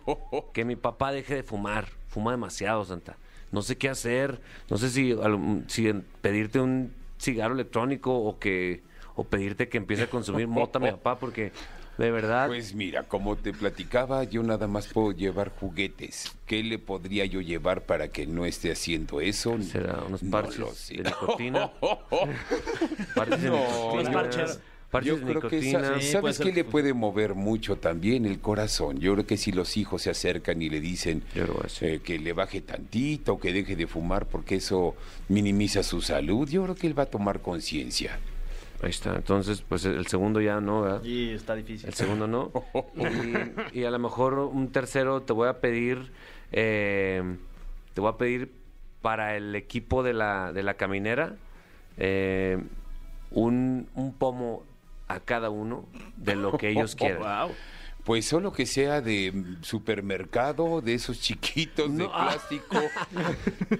[0.52, 1.88] que mi papá deje de fumar.
[2.08, 3.16] Fuma demasiado, Santa.
[3.52, 4.40] No sé qué hacer.
[4.70, 5.14] No sé si,
[5.66, 8.82] si pedirte un cigarro electrónico o que
[9.14, 11.50] o pedirte que empiece a consumir mota mi papá porque
[11.98, 16.32] de verdad Pues mira, como te platicaba, yo nada más puedo llevar juguetes.
[16.46, 19.56] ¿Qué le podría yo llevar para que no esté haciendo eso?
[19.62, 20.94] será unos No parches sé.
[20.96, 21.70] de nicotina.
[23.14, 23.92] Parches de No, nicotina.
[23.92, 24.60] Unos parches.
[24.90, 25.72] Parches Yo creo que Sí,
[26.12, 26.46] ¿sabes ser.
[26.46, 28.24] qué le puede mover mucho también?
[28.24, 28.98] El corazón.
[29.00, 31.24] Yo creo que si los hijos se acercan y le dicen
[31.80, 34.94] eh, que le baje tantito, que deje de fumar porque eso
[35.28, 38.18] minimiza su salud, yo creo que él va a tomar conciencia.
[38.82, 39.16] Ahí está.
[39.16, 41.02] Entonces, pues el segundo ya no, ¿verdad?
[41.04, 41.88] Y está difícil.
[41.88, 42.52] El segundo no.
[43.72, 46.12] Y, y a lo mejor un tercero te voy a pedir,
[46.52, 47.22] eh,
[47.94, 48.52] te voy a pedir
[49.02, 51.36] para el equipo de la, de la caminera
[51.96, 52.58] eh,
[53.30, 54.62] un, un pomo
[55.08, 55.84] a cada uno
[56.16, 57.20] de lo que ellos quieran.
[57.20, 57.54] Wow.
[58.06, 62.76] Pues solo que sea de mm, supermercado, de esos chiquitos de No, plástico,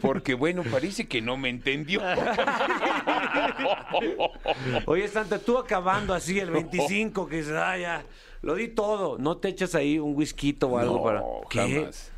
[0.02, 2.00] porque bueno, parece que no me entendió.
[4.86, 8.04] Oye, Santa, tú acabando así el 25, que dices, ah, ya,
[8.42, 9.16] lo di todo.
[9.16, 11.22] ¿No te echas ahí un whisky o algo no, para...?
[11.48, 11.58] ¿Qué?
[11.58, 12.10] jamás.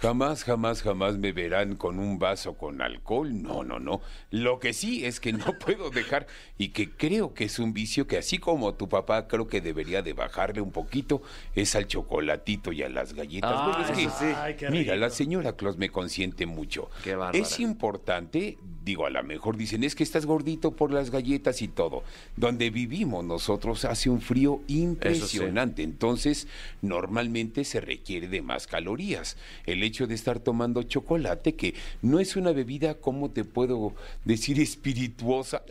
[0.00, 3.42] Jamás, jamás, jamás me verán con un vaso con alcohol.
[3.42, 4.00] No, no, no.
[4.30, 8.06] Lo que sí es que no puedo dejar y que creo que es un vicio
[8.06, 11.22] que así como tu papá creo que debería de bajarle un poquito
[11.54, 13.52] es al chocolatito y a las galletas.
[13.52, 14.32] Ah, Bueno, es que, eso sí.
[14.36, 16.90] Ay, qué mira, la señora Claus me consiente mucho.
[17.02, 17.16] Qué.
[17.32, 18.58] Es importante,
[18.88, 22.04] digo, a lo mejor dicen, es que estás gordito por las galletas y todo.
[22.36, 25.82] Donde vivimos nosotros hace un frío impresionante.
[25.82, 26.48] Entonces,
[26.80, 29.36] normalmente se requiere de más calorías.
[29.66, 33.92] El hecho de estar tomando chocolate, que no es una bebida, ¿cómo te puedo
[34.24, 34.58] decir?
[34.68, 35.62] Espirituosa.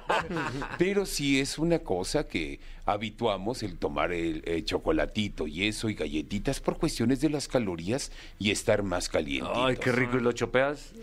[0.78, 5.94] Pero sí es una cosa que habituamos el tomar el, eh, chocolatito y eso y
[5.94, 9.50] galletitas por cuestiones de las calorías y estar más caliente.
[9.52, 10.16] Ay, qué rico.
[10.16, 10.94] ¿Y lo chopeas?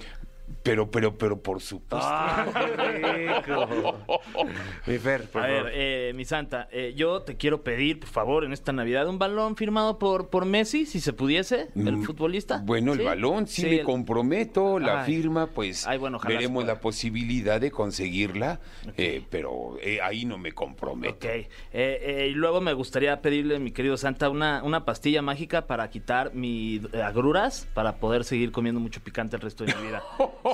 [0.63, 1.97] Pero, pero, pero por supuesto.
[2.10, 3.97] ¡Ah, qué rico!
[4.88, 8.43] Mi Fer, por A ver, eh, mi santa, eh, yo te quiero pedir, por favor,
[8.45, 12.62] en esta Navidad, un balón firmado por, por Messi, si se pudiese, el Mm, futbolista.
[12.63, 15.13] Bueno, el balón sí, Sí, me el- comprometo, la Ay.
[15.13, 18.62] firma, pues Ay, bueno, veremos la posibilidad de conseguirla,
[18.97, 21.15] eh, pero eh, ahí no me comprometo.
[21.15, 21.26] Ok.
[21.26, 25.89] Eh, eh, y luego me gustaría pedirle, mi querido Santa, una, una pastilla mágica para
[25.89, 30.02] quitar mis agruras, para poder seguir comiendo mucho picante el resto de mi vida.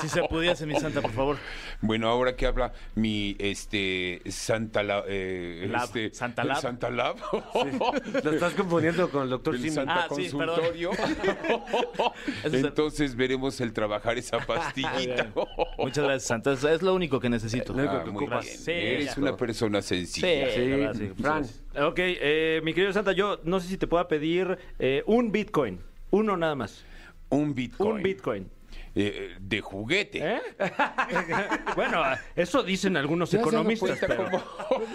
[0.00, 1.36] Si se pudiese, mi santa, por favor.
[1.80, 6.60] Bueno, ahora que habla mi este Santa La- eh, Lab, este, Santa Lab.
[6.60, 7.16] Santa Lab.
[8.24, 9.70] Lo estás confundiendo con el doctor el Simi.
[9.74, 10.90] Santa Ah, sí, Consultorio.
[12.44, 15.30] Entonces veremos el trabajar esa pastillita.
[15.78, 16.52] Muchas gracias, santa.
[16.52, 17.72] Es, lo único que necesito.
[17.72, 18.44] Lo único Ah, que muy ocupas.
[18.44, 18.58] bien.
[18.58, 19.20] Sí, Eres ya.
[19.20, 20.50] una persona sencilla.
[20.52, 20.60] Sí.
[20.68, 21.10] la verdad, sí.
[21.20, 21.44] Fran.
[21.86, 25.80] Ok, eh, mi querido Santa, yo no sé si te pueda pedir eh, un Bitcoin.
[26.10, 26.84] Uno nada más.
[27.30, 27.92] Un Bitcoin.
[27.96, 28.50] Un Bitcoin.
[28.94, 30.18] Eh, de juguete.
[30.22, 30.40] ¿Eh?
[31.76, 32.02] bueno,
[32.36, 34.42] eso dicen algunos ¿Te has dado economistas, pero, cómo-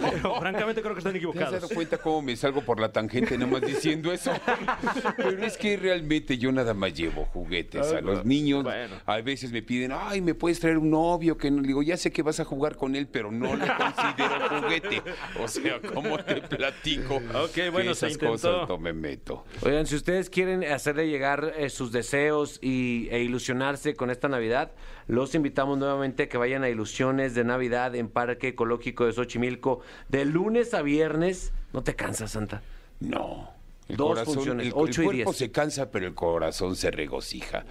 [0.00, 1.52] pero francamente creo que están ¿Te has equivocados.
[1.52, 4.32] dado cuenta cómo me salgo por la tangente nada más diciendo eso?
[5.16, 8.62] Pero es que realmente yo nada más llevo juguetes a los niños.
[8.62, 8.96] Bueno.
[9.04, 11.36] A veces me piden, ay, ¿me puedes traer un novio?
[11.36, 13.66] Que no le digo, ya sé que vas a jugar con él, pero no le
[13.66, 15.02] considero juguete.
[15.40, 17.16] O sea, ¿cómo te platico?
[17.16, 19.44] Ok, que bueno, se esas cosas no me meto.
[19.62, 24.72] Oigan, si ustedes quieren hacerle llegar eh, sus deseos y, e ilusionarse con esta Navidad,
[25.06, 29.80] los invitamos nuevamente a que vayan a Ilusiones de Navidad en Parque Ecológico de Xochimilco
[30.08, 31.52] de lunes a viernes.
[31.72, 32.62] No te cansas, Santa.
[33.00, 33.50] No.
[33.88, 36.90] El Dos corazón, funciones, el, el ocho y cuerpo se cansa, pero el corazón se
[36.90, 37.64] regocija.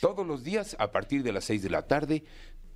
[0.00, 2.22] Todos los días, a partir de las 6 de la tarde,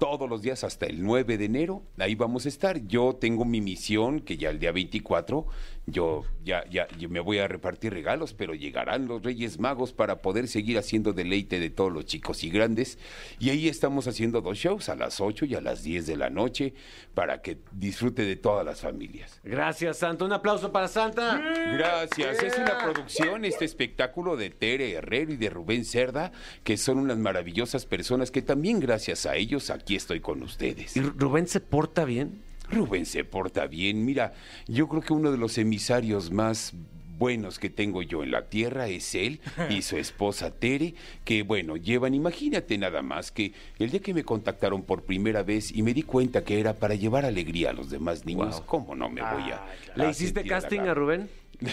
[0.01, 2.87] todos los días hasta el 9 de enero, ahí vamos a estar.
[2.87, 5.47] Yo tengo mi misión, que ya el día 24,
[5.87, 10.23] yo ya, ya, yo me voy a repartir regalos, pero llegarán los Reyes Magos para
[10.23, 12.99] poder seguir haciendo deleite de todos los chicos y grandes.
[13.39, 16.31] Y ahí estamos haciendo dos shows, a las 8 y a las 10 de la
[16.31, 16.75] noche,
[17.15, 19.41] para que disfrute de todas las familias.
[19.43, 20.25] Gracias, Santa.
[20.25, 21.39] Un aplauso para Santa.
[21.39, 22.43] Gracias.
[22.43, 26.33] Es una producción, este espectáculo de Tere Herrero y de Rubén Cerda,
[26.65, 30.97] que son unas maravillosas personas que también gracias a ellos aquí estoy con ustedes.
[30.97, 32.50] ¿Y Rubén se porta bien?
[32.71, 34.05] Rubén se porta bien.
[34.05, 34.33] Mira,
[34.67, 36.73] yo creo que uno de los emisarios más
[37.21, 41.77] buenos que tengo yo en la tierra es él y su esposa Tere, que bueno,
[41.77, 45.93] llevan, imagínate nada más, que el día que me contactaron por primera vez y me
[45.93, 49.53] di cuenta que era para llevar alegría a los demás niños, ¿cómo no me voy
[49.53, 49.63] a...
[49.95, 50.95] ¿Le a hiciste casting a?
[50.95, 51.29] Rubén?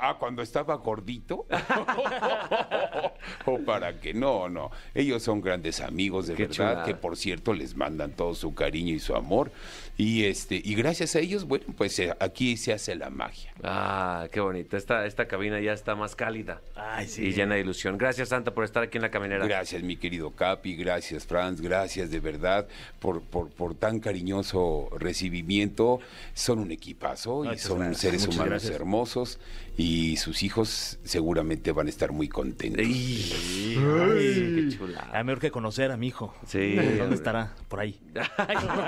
[0.00, 1.46] Ah, cuando estaba gordito.
[3.46, 4.70] o para que no, no.
[4.94, 6.84] Ellos son grandes amigos de Qué verdad, chulada.
[6.84, 9.50] que por cierto les mandan todo su cariño y su amor.
[9.96, 13.52] Y este, y gracias a ellos, bueno, pues aquí se hace la magia.
[13.62, 14.76] Ah, qué bonito.
[14.76, 16.60] Esta, esta cabina ya está más cálida.
[16.74, 17.26] Ay, sí.
[17.26, 17.96] Y llena de ilusión.
[17.96, 19.46] Gracias, Santa, por estar aquí en la caminera.
[19.46, 22.66] Gracias, mi querido Capi, gracias, Franz, gracias de verdad
[22.98, 26.00] por, por, por tan cariñoso recibimiento.
[26.34, 28.74] Son un equipazo y son gracias, seres muchas humanos gracias.
[28.74, 29.38] hermosos
[29.76, 32.84] y sus hijos seguramente van a estar muy contentos.
[32.84, 35.10] Ay, qué chulada.
[35.12, 36.34] Ah, mejor que conocer a mi hijo.
[36.46, 36.74] Sí.
[36.98, 37.54] ¿Dónde estará?
[37.68, 37.98] Por ahí.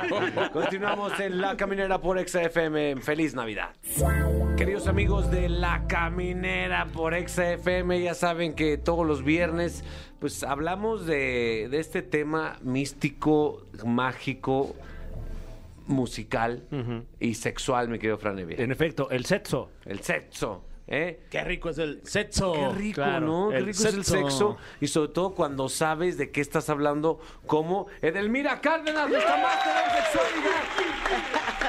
[0.52, 2.96] Continuamos en La Caminera por XFM.
[3.02, 3.74] Feliz Navidad.
[4.56, 9.84] Queridos amigos de La Caminera por XFM, ya saben que todos los viernes
[10.18, 14.74] pues hablamos de, de este tema místico, mágico,
[15.86, 16.66] musical
[17.20, 18.56] y sexual, mi querido Fran Evia.
[18.58, 19.70] En efecto, el sexo.
[19.84, 21.20] El sexo, ¿eh?
[21.30, 22.52] Qué rico es el sexo.
[22.52, 23.48] Qué rico, claro, ¿no?
[23.50, 24.28] Qué el rico es el sexo.
[24.28, 24.56] sexo.
[24.80, 29.72] Y sobre todo cuando sabes de qué estás hablando, como Edelmira Cárdenas, nuestra máster.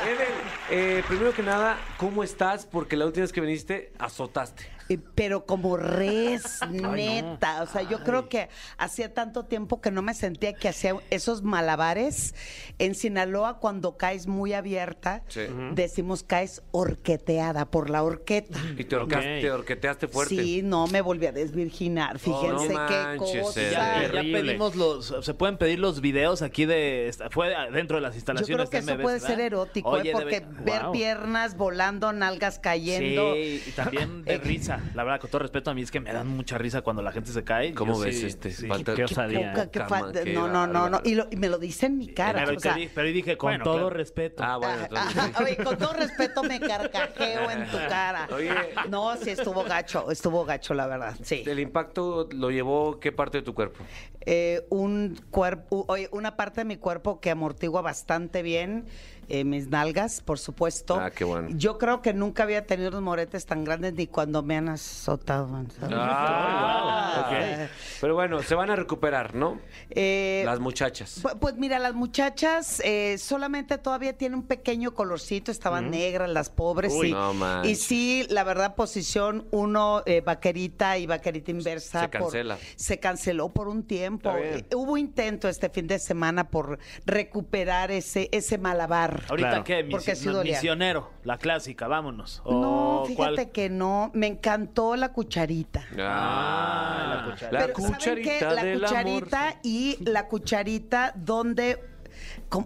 [0.05, 0.27] Edel,
[0.69, 2.65] eh, primero que nada, ¿cómo estás?
[2.65, 4.76] Porque la última vez que viniste, azotaste.
[4.89, 7.61] Eh, Pero como res, neta.
[7.63, 11.43] O sea, yo creo que hacía tanto tiempo que no me sentía que hacía esos
[11.43, 12.35] malabares.
[12.79, 15.41] En Sinaloa, cuando caes muy abierta, Sí.
[15.73, 18.57] decimos caes horqueteada por la horqueta.
[18.77, 19.41] Y te, horcaste, Ok.
[19.41, 20.35] te horqueteaste fuerte.
[20.35, 22.19] Sí, no me volví a desvirginar.
[22.19, 23.61] Fíjense no qué manches, cosa.
[23.71, 28.17] Ya, pedimos los, se pueden pedir los videos aquí de, fue dentro de las Yo
[28.19, 29.27] instalaciones creo que de eso MBS, puede ¿verdad?
[29.27, 30.13] ser erótico, Oye, ¿eh?
[30.13, 30.91] porque debe- ver Wow.
[30.91, 33.33] piernas volando, nalgas cayendo.
[33.33, 34.76] Sí, y también de risa.
[34.95, 37.11] La verdad, con todo respeto a mí es que me dan mucha risa cuando la
[37.11, 37.73] gente se cae.
[37.73, 38.51] ¿Cómo Yo ves sí, este?
[38.51, 38.67] sí.
[38.67, 39.51] Falta- Qué Qué osadía.
[39.53, 41.01] poca, qué Cama, falta- qué No, no, no, no.
[41.03, 42.43] Y, lo- y me lo dice en mi cara.
[42.45, 43.89] Pero, o sea, te di- pero dije con Bueno, todo claro.
[43.91, 44.43] respeto.
[44.43, 45.43] Ah, bueno, entonces sí.
[45.43, 48.27] Oye, con todo respeto me carcajeo en tu cara.
[48.33, 48.51] Oye.
[48.89, 51.15] No, sí estuvo gacho, estuvo gacho, la verdad.
[51.23, 51.43] Sí.
[51.45, 53.83] ¿El impacto lo llevó qué parte de tu cuerpo?
[54.29, 58.85] Eh, un cuerpo, una parte de mi cuerpo que amortigua bastante bien.
[59.29, 60.95] eh, mis nalgas, por supuesto.
[60.97, 61.49] Ah, qué bueno.
[61.51, 65.49] Yo creo que nunca había tenido unos moretes tan grandes ni cuando me han azotado.
[65.77, 65.95] ¿sabes?
[65.97, 67.67] Ah.
[67.99, 69.59] Pero bueno, se van a recuperar, ¿no?
[69.89, 71.21] Eh, Las muchachas.
[71.23, 76.49] Pu- Pues mira, las muchachas eh, solamente todavía tienen un pequeño colorcito, estaban negras las
[76.49, 76.93] pobres.
[76.93, 82.01] Uy, y, no y sí, la verdad, posición uno, eh, vaquerita y vaquerita inversa.
[82.01, 82.57] Se cancela.
[82.77, 84.16] se canceló por un tiempo.
[84.19, 84.37] Tiempo.
[84.39, 89.23] Eh, Hubo intento este fin de semana por recuperar ese, ese malabar.
[89.29, 89.63] Ahorita Claro.
[89.63, 92.41] qué, Porque Misi- sí misionero, la clásica, vámonos.
[92.45, 94.11] No, fíjate cuál- que no.
[94.13, 95.85] Me encantó la cucharita.
[95.97, 97.51] Ah, la cucharita.
[97.51, 97.93] la Pero ¿saben qué?
[97.93, 99.59] cucharita La del cucharita amor.
[99.63, 101.96] y la cucharita donde...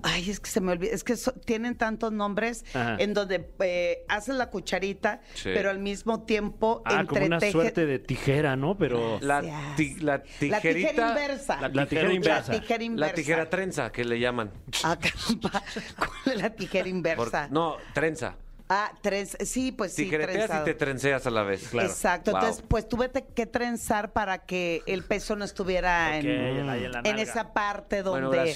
[0.03, 0.91] ay, es que se me olvida.
[0.93, 2.97] Es que so- tienen tantos nombres Ajá.
[2.99, 5.49] en donde eh, haces la cucharita, Sí.
[5.53, 8.77] pero al mismo tiempo Ah, como una entreteje- suerte de tijera, ¿no?
[8.77, 9.41] Pero La,
[9.75, 10.89] ti- la La tijerita.
[10.89, 11.61] tijera inversa.
[11.61, 12.53] La- la tijera inversa.
[12.53, 13.07] La tijera inversa.
[13.09, 14.51] La tijera trenza, que le llaman.
[14.83, 15.63] Ah, caramba.
[15.97, 17.47] ¿Cuál es la tijera Por- inversa?
[17.51, 18.35] no, trenza.
[18.73, 21.73] Ah, trenz, sí, pues sí, Tijereteas y te trenceas a la vez.
[21.73, 22.39] Exacto, Wow.
[22.39, 28.01] entonces pues tuve que trenzar para que el peso no estuviera en, en esa parte
[28.01, 28.27] donde...
[28.37, 28.51] Bueno.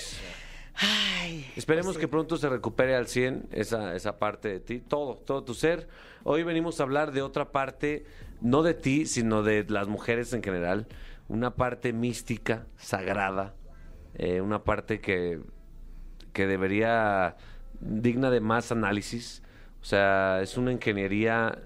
[0.78, 2.02] Ay, Esperemos pues sí.
[2.02, 5.88] que pronto se recupere al 100 esa, esa parte de ti, todo, todo tu ser.
[6.24, 8.06] Hoy venimos a hablar de otra parte,
[8.42, 10.88] no de ti, sino de las mujeres en general.
[11.28, 13.56] Una parte mística, sagrada,
[14.16, 15.40] eh, una parte que,
[16.34, 17.38] que debería,
[17.80, 19.42] digna de más análisis.
[19.82, 21.60] O sea, es una ingeniería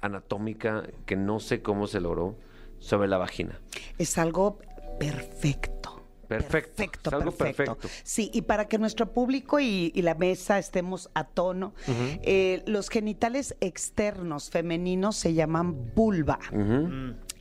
[0.00, 2.36] anatómica que no sé cómo se logró
[2.78, 3.58] sobre la vagina.
[3.98, 4.58] Es algo
[4.98, 5.75] perfecto.
[6.26, 7.76] Perfecto, Perfecto, algo perfecto.
[7.76, 8.02] perfecto.
[8.04, 11.74] Sí, y para que nuestro público y, y la mesa estemos a tono,
[12.22, 16.38] eh, los genitales externos femeninos se llaman vulva.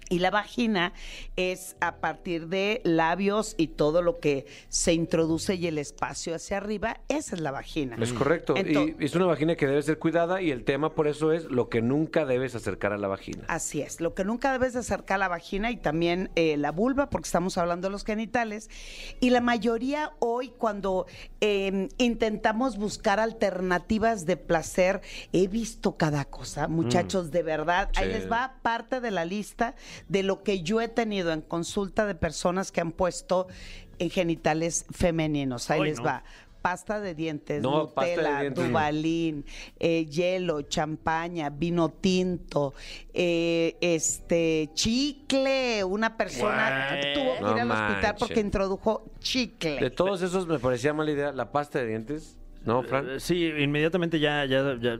[0.09, 0.93] Y la vagina
[1.35, 6.57] es a partir de labios y todo lo que se introduce y el espacio hacia
[6.57, 7.97] arriba, esa es la vagina.
[7.99, 8.53] Es correcto.
[8.55, 11.69] Y es una vagina que debe ser cuidada y el tema por eso es lo
[11.69, 13.45] que nunca debes acercar a la vagina.
[13.47, 17.09] Así es, lo que nunca debes de acercar la vagina y también eh, la vulva,
[17.09, 18.69] porque estamos hablando de los genitales.
[19.19, 21.07] Y la mayoría hoy, cuando
[21.41, 25.01] eh, intentamos buscar alternativas de placer,
[25.33, 27.89] he visto cada cosa, muchachos, de verdad.
[27.95, 29.75] Ahí les va parte de la lista
[30.07, 33.47] de lo que yo he tenido en consulta de personas que han puesto
[33.99, 35.69] en genitales femeninos.
[35.69, 36.05] Ahí les no.
[36.05, 36.23] va.
[36.61, 38.09] Pasta de dientes, No, pasta
[38.41, 42.73] de Nutella, dientes eh, hielo, champaña, vino tinto,
[43.13, 45.83] eh, este chicle.
[45.83, 47.13] Una persona Guay.
[47.13, 49.79] tuvo que ir al hospital porque introdujo chicle.
[49.79, 53.09] De todos esos me parecía mala idea la pasta de dientes, ¿no, Fran?
[53.09, 54.99] Eh, Sí, inmediatamente ya, ya, ya, eh,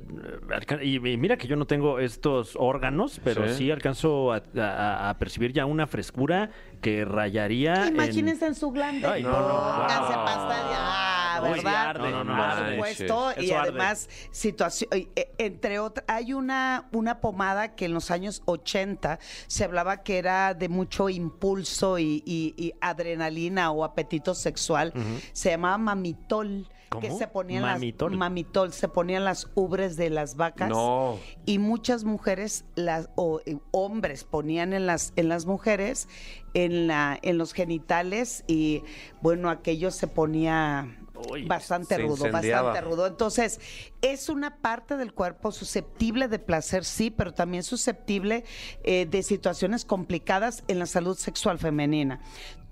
[0.83, 3.71] y, y mira que yo no tengo estos órganos, pero sí, Sí.
[3.71, 6.49] alcanzo a, a- a percibir ya una frescura
[6.81, 7.87] que rayaría.
[7.87, 9.07] en- Imagínense en, su glande.
[9.07, 10.25] Ay, no, pasta.
[10.27, 11.89] Ah, ¿verdad?
[11.89, 12.11] arde.
[12.11, 13.31] No, no, Por supuesto.
[13.41, 14.89] Y además, situación...
[14.93, 20.17] eh, Entre otras, hay una, una pomada que en los años 80 se hablaba que
[20.17, 24.93] era de mucho impulso y, y- y adrenalina o apetito sexual.
[25.33, 26.67] Se llamaba mamitol.
[26.99, 28.11] Que se ponían Mamitol.
[28.11, 31.17] las mamitol, se ponían las ubres de las vacas No.
[31.45, 36.07] y muchas mujeres las o eh, hombres ponían en las en las mujeres
[36.53, 38.83] en la en los genitales y
[39.21, 40.97] bueno aquello se ponía
[41.31, 43.07] Uy, bastante rudo, bastante rudo.
[43.07, 43.61] Entonces,
[44.01, 48.43] es una parte del cuerpo susceptible de placer, sí, pero también susceptible
[48.83, 52.19] eh, de situaciones complicadas en la salud sexual femenina.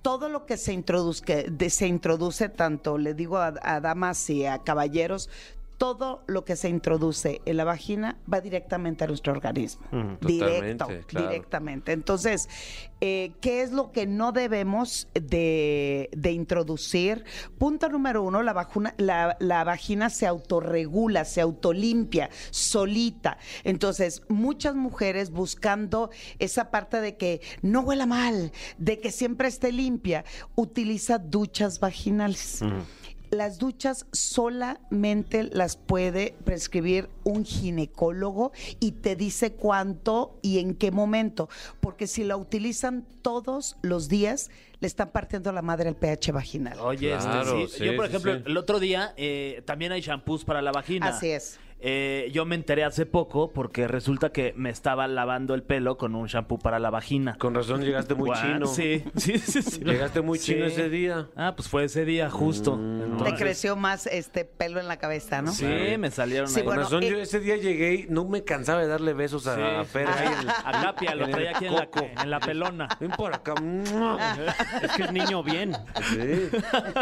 [0.03, 0.73] Todo lo que se
[1.49, 5.29] de- introduce tanto, le digo a, a damas y a caballeros,
[5.77, 9.85] todo lo que se introduce en la vagina va directamente a nuestro organismo.
[10.21, 11.29] Directo, Totalmente, claro.
[11.29, 11.91] directamente.
[11.91, 12.47] Entonces,
[13.01, 17.25] eh, ¿qué es lo que no debemos de, de introducir?
[17.57, 23.37] Punto número uno, la, la, la vagina se autorregula, se autolimpia solita.
[23.63, 29.71] Entonces, muchas mujeres buscando esa parte de que no huela mal, de que siempre esté
[29.71, 30.23] limpia,
[30.55, 32.61] utiliza duchas vaginales.
[33.33, 40.91] Las duchas solamente las puede prescribir un ginecólogo y te dice cuánto y en qué
[40.91, 46.31] momento, porque si la utilizan todos los días, le están partiendo la madre al pH
[46.31, 46.79] vaginal.
[46.79, 47.77] Oye, este, Claro, sí.
[47.79, 48.43] sí, yo por ejemplo, sí.
[48.45, 51.07] el otro día eh, también hay shampoos para la vagina.
[51.07, 51.59] Así es.
[51.85, 56.15] Eh, yo me enteré hace poco porque resulta que me estaba lavando el pelo con
[56.15, 57.35] un shampoo para la vagina.
[57.37, 58.41] Con razón llegaste muy What?
[58.41, 58.67] chino.
[58.67, 59.81] Sí, sí, sí, sí.
[59.83, 60.53] Llegaste muy Sí.
[60.53, 61.27] chino ese día.
[61.35, 62.77] Ah, pues fue ese día justo.
[62.77, 65.51] Te Entonces, creció más este pelo en la cabeza, ¿no?
[65.51, 65.65] Sí,
[65.99, 66.65] me salieron Sí, ahí.
[66.65, 69.45] Con bueno, razón eh, yo ese día llegué y no me cansaba de darle besos
[69.47, 69.61] a, Sí.
[69.61, 70.07] a Fer.
[70.07, 71.89] ahí en el- A Capia, lo traía aquí en la,
[72.21, 72.87] en la pelona.
[73.01, 73.55] Ven por acá.
[74.81, 75.73] Es que es niño bien.
[76.11, 76.49] Sí.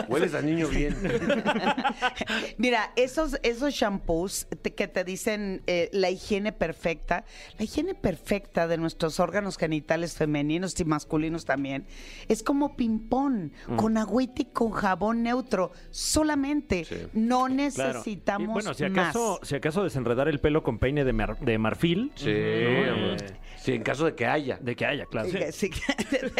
[0.08, 0.98] Hueles a niño bien.
[2.58, 7.26] Mira, esos, esos shampoos te- que te dicen eh, la higiene perfecta,
[7.58, 11.86] la higiene perfecta de nuestros órganos genitales femeninos y masculinos también,
[12.28, 13.76] es como ping-pong, Mm.
[13.76, 16.86] con agüita y con jabón neutro, solamente.
[16.86, 16.96] Sí.
[17.14, 17.54] No Claro.
[17.56, 18.92] necesitamos Y bueno, si más.
[19.10, 22.12] acaso, si acaso desenredar el pelo con peine de, mar- de marfil.
[22.16, 22.26] Sí.
[22.30, 23.16] Eh,
[23.62, 24.58] Sí, en caso de que haya.
[24.60, 25.30] de que haya, claro.
[25.30, 25.82] Sí, que- sí que-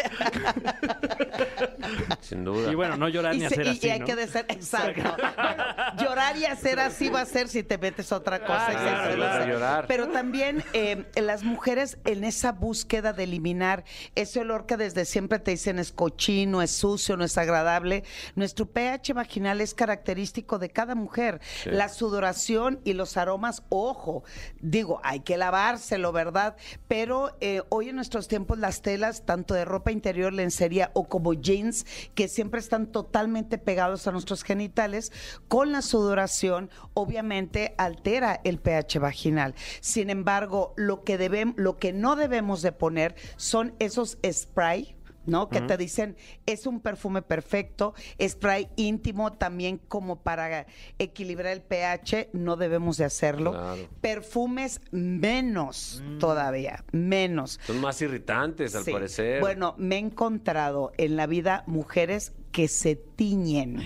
[2.20, 2.70] Sin duda.
[2.70, 4.06] Y bueno, no llorar Y, ni se- hacer y- así, y hay ¿no?
[4.06, 5.02] que decir, exacto.
[5.42, 5.64] Bueno,
[5.98, 8.66] llorar y hacer así va a ser si te metes otra cosa.
[8.68, 9.32] Ah, y claro, se claro.
[9.32, 9.46] celosa.
[9.52, 9.84] llorar.
[9.88, 15.38] Pero también eh, las mujeres en esa búsqueda de eliminar ese olor que desde siempre
[15.38, 18.04] te dicen es cochino, es sucio, no es agradable,
[18.34, 21.40] nuestro pH vaginal es característico de cada mujer.
[21.66, 24.24] La sudoración y los aromas, ojo,
[24.60, 26.56] digo, hay que lavárselo, ¿verdad?
[26.88, 31.34] Pero eh, hoy en nuestros tiempos las telas, tanto de ropa interior, lencería o como
[31.34, 31.84] jeans,
[32.14, 35.12] que siempre están totalmente pegados a nuestros genitales,
[35.48, 39.54] con la sudoración, obviamente altera el pH vaginal.
[39.80, 41.12] Sin embargo, lo que
[41.56, 44.96] lo que no debemos de poner son esos spray
[45.26, 45.48] ¿no?
[45.48, 46.16] Que te dicen,
[46.46, 50.66] es un perfume perfecto, spray íntimo también como para
[50.98, 53.52] equilibrar el pH, no debemos de hacerlo.
[53.52, 53.88] Claro.
[54.00, 57.60] Perfumes menos todavía, menos.
[57.66, 58.92] Son más irritantes, al Sí.
[58.92, 59.40] parecer.
[59.40, 63.80] Bueno, me he encontrado en la vida mujeres que se tiñen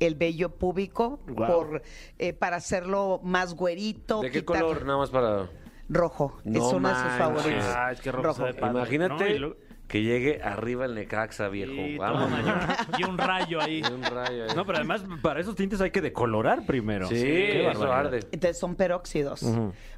[0.00, 1.82] el vello púbico por,
[2.18, 4.20] eh, para hacerlo más güerito.
[4.20, 4.84] ¿De qué quitar- color?
[4.84, 5.50] Nada más para...
[5.88, 6.38] Rojo.
[6.44, 7.64] No es uno de sus favoritos.
[7.74, 8.78] Ah, es que rojo se ve padre.
[8.78, 9.54] Imagínate ¿no?
[9.88, 11.72] Que llegue arriba el Necaxa, viejo.
[11.72, 12.24] Sí, Vamos.
[12.24, 13.82] toma, y un- rayo ahí.
[13.88, 14.50] Y un rayo ahí.
[14.54, 17.08] No, pero además para esos tintes hay que decolorar primero.
[17.08, 18.06] Sí, Qué eso barbaridad.
[18.14, 18.26] arde.
[18.32, 19.44] Entonces son peróxidos.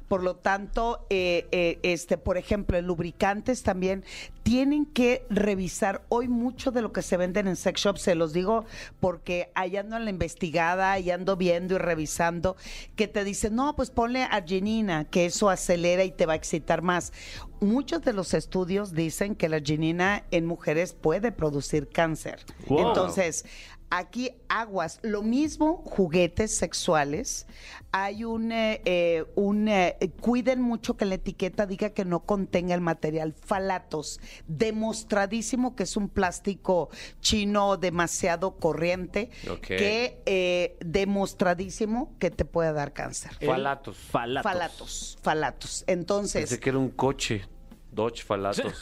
[0.07, 4.03] Por lo tanto, eh, eh, este, por ejemplo, en lubricantes también
[4.43, 8.33] tienen que revisar hoy mucho de lo que se venden en sex shops, se los
[8.33, 8.65] digo
[8.99, 12.57] porque ahí ando en la investigada, y ando viendo y revisando,
[12.97, 16.81] que te dicen, no, pues ponle arginina, que eso acelera y te va a excitar
[16.81, 17.13] más.
[17.61, 22.39] Muchos de los estudios dicen que la arginina en mujeres puede producir cáncer.
[22.67, 22.87] Wow.
[22.87, 23.45] Entonces,
[23.91, 27.45] aquí aguas, lo mismo juguetes sexuales.
[27.91, 32.73] Hay un, eh, eh, un eh, cuiden mucho que la etiqueta diga que no contenga
[32.73, 36.89] el material falatos, demostradísimo que es un plástico
[37.19, 39.29] chino demasiado corriente,
[39.61, 43.33] que eh, demostradísimo que te puede dar cáncer.
[43.45, 43.97] Falatos.
[43.97, 44.43] Falatos.
[44.43, 45.83] Falatos, falatos.
[45.87, 47.45] Entonces, Pensé que era un coche.
[47.91, 48.73] Dodge Falatos.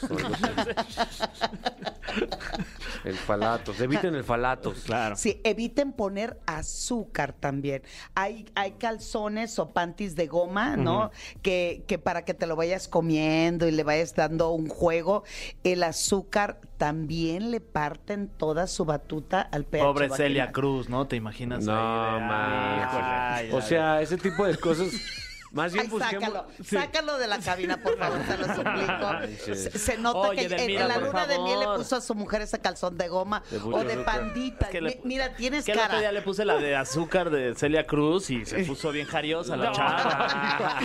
[3.04, 3.80] el Falatos.
[3.80, 4.80] Eviten el Falatos.
[4.80, 5.16] Claro.
[5.16, 7.82] Sí, eviten poner azúcar también.
[8.14, 11.10] Hay, hay calzones o panties de goma, ¿no?
[11.42, 15.24] que, que para que te lo vayas comiendo y le vayas dando un juego,
[15.64, 19.82] el azúcar también le parten toda su batuta al pH.
[19.84, 20.16] Pobre vaginal.
[20.28, 21.06] Celia Cruz, ¿no?
[21.06, 21.64] ¿Te imaginas?
[21.64, 22.88] No, ahí de, man.
[22.92, 24.88] ay, O ay, sea, ese tipo de cosas.
[25.52, 26.24] Más bien Ay, busquemos.
[26.32, 29.56] sácalo, sácalo de la cabina, por favor, te lo suplico.
[29.56, 32.42] Se, se nota Oye, que en- la luna de miel le puso a su mujer
[32.42, 34.04] ese calzón de goma De o de azúcar.
[34.04, 34.66] pandita.
[34.66, 36.00] Es que le- Mi- Mira, tienes Que el otro cara.
[36.00, 39.72] día le puse la de azúcar de Celia Cruz y se puso bien jariosa la
[39.72, 40.78] chava.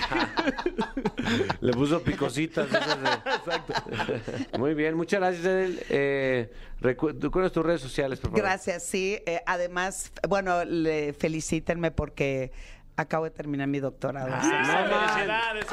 [1.61, 2.69] Le puso picositas.
[2.69, 3.73] de Exacto.
[4.57, 5.83] Muy bien, muchas gracias, Edel.
[5.89, 6.51] Eh,
[6.81, 8.41] recu- ¿Recuerdas tus redes sociales, por favor?
[8.43, 9.19] Gracias, sí.
[9.25, 12.51] Eh, además, bueno, le felicítenme porque
[12.97, 14.29] acabo de terminar mi doctorado.
[14.31, 14.55] Ah, Sí, sí.
[14.55, 15.65] ¡Felicidades!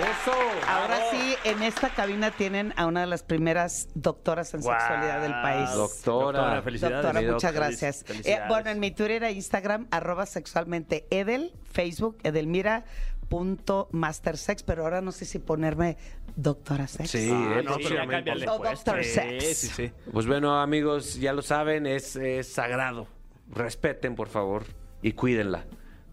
[0.00, 0.32] Eso.
[0.68, 5.32] Ahora sí, en esta cabina tienen a una de las primeras doctoras en sexualidad del
[5.32, 5.70] país.
[5.74, 6.38] Doctora.
[6.38, 7.02] Doctora, felicidades.
[7.04, 8.04] Doctora, muchas gracias.
[8.06, 8.40] Felicidades.
[8.44, 12.84] Eh, bueno, en mi Twitter e Instagram, arroba sexualmente Edel, Facebook, Edelmira
[13.28, 15.96] punto mastersex, pero ahora no sé si ponerme
[16.34, 17.10] doctora sex.
[17.10, 18.30] Sí, Ah, no, próximamente.
[18.30, 18.48] cámbiale.
[18.48, 19.56] O doctor Sí, sex.
[19.58, 19.92] sí, sí.
[20.12, 23.06] Pues bueno, amigos, ya lo saben, es, es sagrado.
[23.52, 24.64] Respeten, por favor,
[25.02, 25.64] y cuídenla,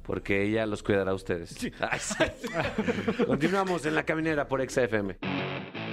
[0.03, 1.57] porque ella los cuidará a ustedes.
[1.79, 2.23] Ay, sí.
[3.25, 5.17] Continuamos en La Caminera por XFM.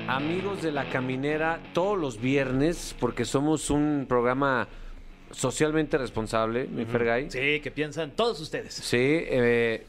[0.06, 4.68] Amigos de La Caminera, todos los viernes, porque somos un programa
[5.30, 7.30] socialmente responsable, mi Fergay.
[7.30, 8.74] Sí, que piensan todos ustedes.
[8.74, 9.86] Sí, eh,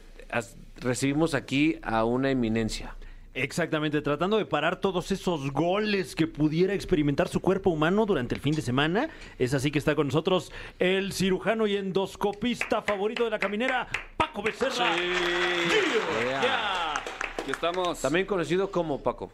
[0.80, 2.96] recibimos aquí a una eminencia.
[3.36, 8.40] Exactamente, tratando de parar todos esos goles que pudiera experimentar su cuerpo humano durante el
[8.40, 9.10] fin de semana.
[9.38, 14.42] Es así que está con nosotros el cirujano y endoscopista favorito de la caminera, Paco
[14.42, 14.96] Becerra.
[14.96, 16.40] Yeah.
[16.40, 16.94] Yeah.
[17.38, 18.00] Aquí estamos.
[18.00, 19.30] También conocido como Paco.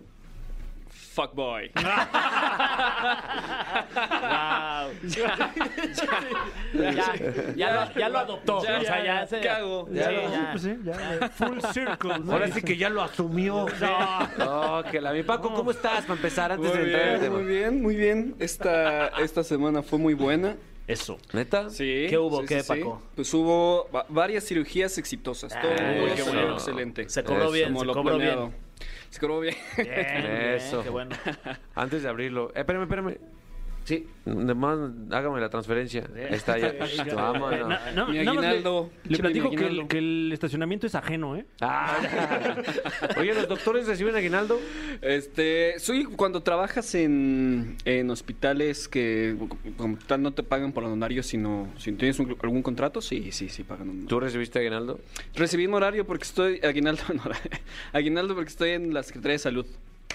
[1.13, 1.71] Fuckboy.
[6.75, 8.63] Ya, ya, lo, ya lo adoptó.
[8.65, 9.87] Ya, o sea, ya, ya, se- ¿qué hago?
[9.89, 10.29] Sí, Ya ya.
[10.29, 12.19] lo- Pues sí, ya, full circle.
[12.21, 12.33] ¿no?
[12.33, 13.67] Ahora sí que ya lo asumió.
[14.39, 16.03] No, que la mi Paco, ¿cómo estás?
[16.03, 17.37] Para empezar, antes Muy de entrar en el bien, tema.
[17.43, 18.35] muy bien, muy bien.
[18.39, 20.57] Esta, esta semana fue muy buena.
[20.87, 21.17] Eso.
[21.33, 21.71] ¿Neta?
[21.71, 22.07] Sí.
[22.11, 22.41] ¿Qué hubo?
[22.41, 22.81] sí, ¿Qué, sí, sí.
[22.81, 23.03] Paco?
[23.15, 25.53] Pues hubo va- varias cirugías exitosas.
[25.61, 26.55] Todo qué bueno.
[26.55, 27.09] excelente.
[27.09, 28.47] Se cobró Eso, bien, Como se lo cobró planeado.
[28.49, 28.57] bien.
[29.21, 29.55] Bien.
[29.77, 30.83] Bien, bien, Eso.
[30.83, 31.15] qué bueno.
[31.75, 32.51] Antes de abrirlo.
[32.55, 33.19] Eh, espérame, espérame.
[33.85, 34.79] Sí, además
[35.11, 36.05] hágame la transferencia.
[36.15, 36.73] Ahí está ya.
[37.15, 37.69] Vámonos.
[37.69, 38.91] Mi nada más le- aguinaldo.
[39.05, 39.89] Le, mi platico que el, aguinaldo.
[39.89, 41.47] que el estacionamiento es ajeno, ¿eh?
[41.61, 41.99] Ah.
[43.19, 44.61] Oye, ¿los doctores reciben aguinaldo?
[45.01, 49.37] Este, sí, cuando trabajas en, en hospitales que
[49.77, 53.49] como tal no te pagan por honorario, sino si tienes un- algún contrato, sí, sí,
[53.49, 55.01] sí pagan un ¿Tú recibiste aguinaldo?
[55.35, 57.23] Recibí un horario porque estoy aguinaldo, no,
[57.93, 59.67] aguinaldo porque estoy en la Secretaría de Salud.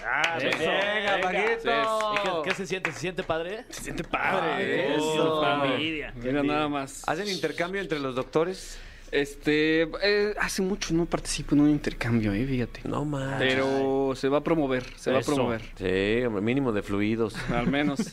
[0.04, 0.58] Ah, eso.
[0.58, 2.14] Venga, Paquito.
[2.14, 2.92] ¿Y qué, qué se siente?
[2.92, 3.64] ¿Se siente padre?
[3.70, 4.94] Se siente padre.
[4.94, 5.42] Eso.
[5.42, 6.12] familia.
[6.16, 7.02] Mira nada más.
[7.06, 8.78] ¿Hacen intercambio entre los doctores?
[9.10, 12.80] Este, eh, hace mucho no participo en un intercambio, eh, fíjate.
[12.84, 13.38] No más.
[13.38, 15.62] Pero se va a promover, se va a promover.
[15.76, 17.34] Sí, hombre, mínimo de fluidos.
[17.50, 18.00] Al menos.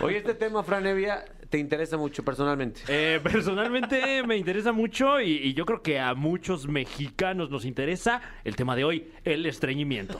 [0.00, 2.80] Oye, este tema, Fran Evia, te interesa mucho personalmente.
[2.88, 8.22] Eh, personalmente me interesa mucho y, y yo creo que a muchos mexicanos nos interesa
[8.42, 10.18] el tema de hoy, el estreñimiento.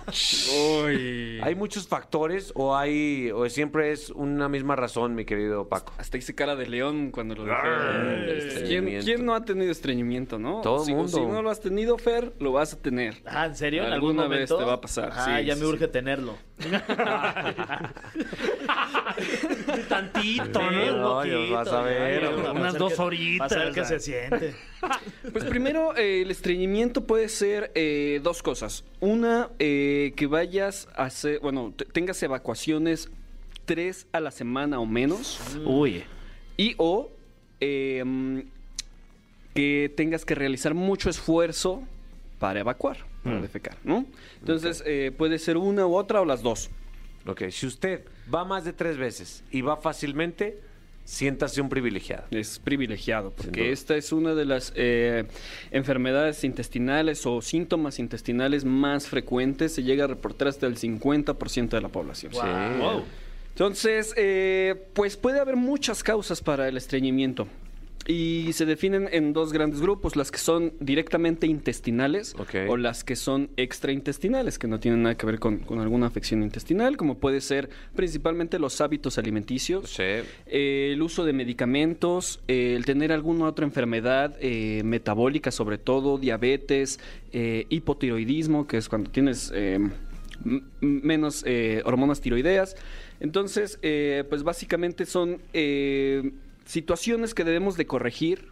[0.85, 1.41] Uy.
[1.43, 5.95] ¿Hay muchos factores o hay o siempre es una misma razón, mi querido Paco?
[5.97, 8.65] Hasta hice cara de león cuando lo dije.
[8.67, 10.61] ¿Quién, quién no ha tenido estreñimiento, no?
[10.61, 11.09] Todo si, mundo.
[11.09, 13.23] si no lo has tenido, Fer, lo vas a tener.
[13.25, 13.87] Ah, ¿en serio?
[13.87, 15.73] ¿En algún Alguna vez te va a pasar, Ah, sí, ya sí, me sí.
[15.73, 16.37] urge tenerlo.
[19.89, 20.95] Tantito, Sí, ¿no?
[20.95, 24.55] un poquito, vas a ver, unas dos que- horitas, Para saber qué se siente.
[25.33, 28.85] Pues primero, eh, el estreñimiento puede ser eh, dos cosas.
[29.01, 33.09] Una, eh, que vayas a hacer, bueno, te- tengas evacuaciones
[33.65, 35.39] tres a la semana o menos.
[35.65, 36.03] Uy.
[36.57, 37.11] Y o
[37.61, 38.41] eh, mm,
[39.55, 41.83] que tengas que realizar mucho esfuerzo
[42.39, 44.05] para evacuar, para defecar, ¿no?
[44.41, 46.71] Entonces, eh, puede ser una u otra o las dos.
[47.27, 50.61] Ok, si usted va más de tres veces y va fácilmente,
[51.05, 52.25] siéntase un privilegiado.
[52.31, 55.25] Es privilegiado, porque esta es una de las eh,
[55.71, 59.73] enfermedades intestinales o síntomas intestinales más frecuentes.
[59.75, 62.33] Se llega a reportar hasta el 50% de la población.
[62.33, 62.39] Sí.
[62.39, 63.05] Wow.
[63.51, 67.47] Entonces, eh, pues puede haber muchas causas para el estreñimiento.
[68.07, 72.35] Y se definen en dos grandes grupos, las que son directamente intestinales
[72.69, 76.43] o las que son extraintestinales, que no tienen nada que ver con, con alguna afección
[76.43, 80.03] intestinal, como puede ser principalmente los hábitos alimenticios, Sí.
[80.03, 86.19] eh, el uso de medicamentos, eh, el tener alguna otra enfermedad eh, metabólica, sobre todo
[86.19, 86.99] diabetes,
[87.33, 89.53] eh, hipotiroidismo, que es cuando tienes
[90.81, 91.45] menos
[91.85, 92.75] hormonas tiroideas.
[93.21, 95.39] Entonces, eh, pues básicamente son
[96.65, 98.49] situaciones que debemos de corregir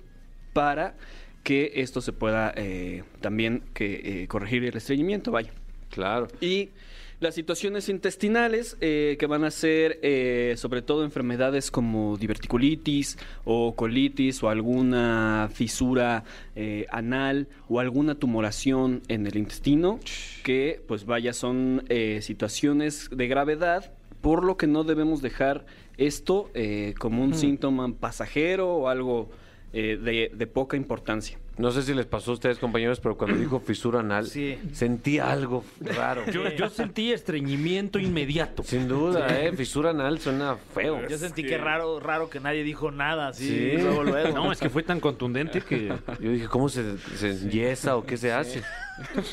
[0.52, 0.94] para
[1.42, 5.50] que esto se pueda eh, también que, eh, corregir el estreñimiento, vaya.
[5.90, 6.28] Claro.
[6.40, 6.70] Y
[7.18, 13.74] las situaciones intestinales, eh, que van a ser eh, sobre todo enfermedades como diverticulitis o
[13.74, 16.24] colitis o alguna fisura
[16.90, 19.98] anal o alguna tumoración en el intestino,
[20.44, 21.84] que pues vaya, son
[22.20, 25.64] situaciones de gravedad, por lo que no debemos dejar
[26.00, 29.30] esto eh, como un síntoma pasajero o algo
[29.72, 31.38] eh, de, de poca importancia.
[31.58, 34.58] No sé si les pasó a ustedes, compañeros, pero cuando dijo fisura anal, Sí.
[34.72, 36.24] sentí algo raro.
[36.30, 38.62] Yo, yo sentí estreñimiento inmediato.
[38.62, 39.52] Sin duda, ¿eh?
[39.54, 41.06] Fisura anal suena feo.
[41.06, 43.72] Yo sentí que raro, raro que nadie dijo nada, así, Sí.
[43.76, 44.32] luego, luego.
[44.34, 45.88] No, es que fue tan contundente que...
[46.20, 48.62] Yo dije, ¿cómo se, se enyesa o qué se hace?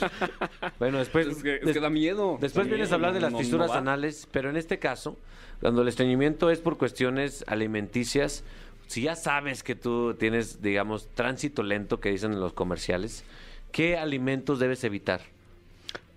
[0.80, 1.28] bueno, después...
[1.28, 2.38] Es que, es des- que da miedo.
[2.42, 3.78] Después vienes a hablar de las no- no fisuras va.
[3.78, 5.18] anales, pero en este caso,
[5.62, 8.44] cuando el estreñimiento es por cuestiones alimenticias,
[8.88, 13.24] si ya sabes que tú tienes, digamos, tránsito lento que dicen en los comerciales,
[13.72, 15.22] ¿qué alimentos debes evitar?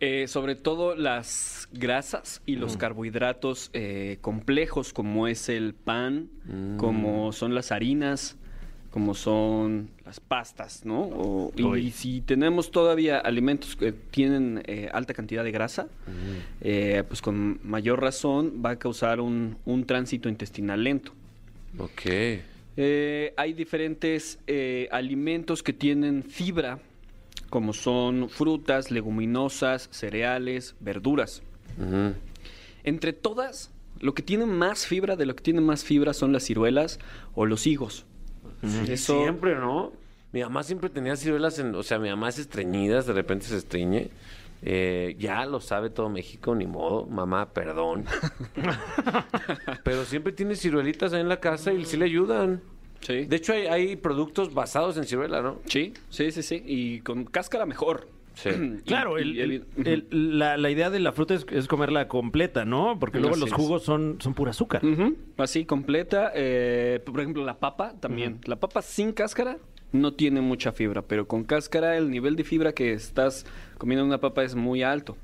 [0.02, 6.30] Eh, sobre todo las grasas y los carbohidratos eh, complejos, como es el pan,
[6.78, 8.36] como son las harinas,
[8.90, 11.02] como son las pastas, ¿no?
[11.02, 15.86] O- y, si tenemos todavía alimentos que tienen eh, alta cantidad de grasa,
[16.60, 21.12] eh, pues con mayor razón va a causar un, un tránsito intestinal lento.
[21.78, 22.02] Ok.
[22.76, 24.38] Eh, hay diferentes
[24.90, 26.80] alimentos que tienen fibra,
[27.48, 31.42] como son frutas, leguminosas, cereales, verduras.
[32.82, 33.70] Entre todas,
[34.00, 36.98] lo que tiene más fibra, de lo que tiene más fibra son las ciruelas
[37.34, 38.06] o los higos.
[38.88, 39.92] Eso- Siempre, ¿no?
[40.32, 43.56] Mi mamá siempre tenía ciruelas, en, o sea, mi mamá es estreñida, de repente se
[43.56, 44.10] estreñe.
[44.62, 48.04] Eh, ya lo sabe todo México, ni modo, mamá, perdón.
[49.84, 52.60] Pero siempre tiene ciruelitas ahí en la casa y sí le ayudan.
[53.00, 53.24] Sí.
[53.24, 55.58] De hecho, hay, hay productos basados en ciruela, ¿no?
[55.66, 56.62] sí, sí, sí, sí.
[56.66, 58.08] Y con cáscara mejor.
[58.42, 58.50] Sí.
[58.86, 62.64] Claro, y- el- el- el- la, la idea de la fruta es, es comerla completa,
[62.64, 62.98] ¿no?
[62.98, 63.54] Porque luego Así los es.
[63.54, 64.82] jugos son, son pura azúcar.
[65.36, 66.32] Así, completa.
[66.34, 68.38] eh, por ejemplo, la papa también.
[68.44, 69.58] La papa sin cáscara
[69.92, 73.44] no tiene mucha fibra, pero con cáscara el nivel de fibra que estás
[73.78, 75.16] comiendo en una papa es muy alto.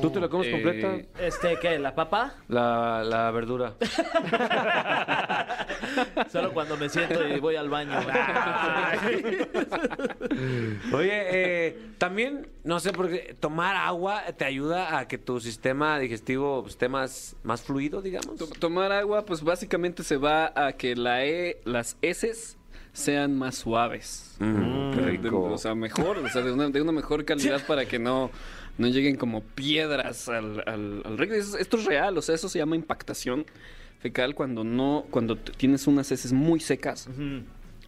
[0.00, 0.96] ¿Tú te la comes Eh, completa?
[1.18, 1.78] Este, ¿qué?
[1.78, 2.34] ¿La papa?
[2.48, 3.74] La, la verdura.
[6.32, 7.92] Solo cuando me siento y voy al baño.
[10.92, 16.64] Oye, eh, también, no sé, porque tomar agua te ayuda a que tu sistema digestivo
[16.66, 18.36] esté más, más fluido, digamos.
[18.36, 22.56] To- Tomar agua, pues básicamente se va a que la e, las heces
[22.92, 24.36] sean más suaves.
[24.40, 25.42] Mm, qué De- rico.
[25.44, 28.30] o sea, mejor, o sea, de una, de una mejor calidad para que no,
[28.80, 31.34] no lleguen como piedras al, al, al recto.
[31.34, 33.44] Esto es real, o sea, eso se llama impactación
[34.00, 37.08] fecal cuando no, cuando tienes unas heces muy secas,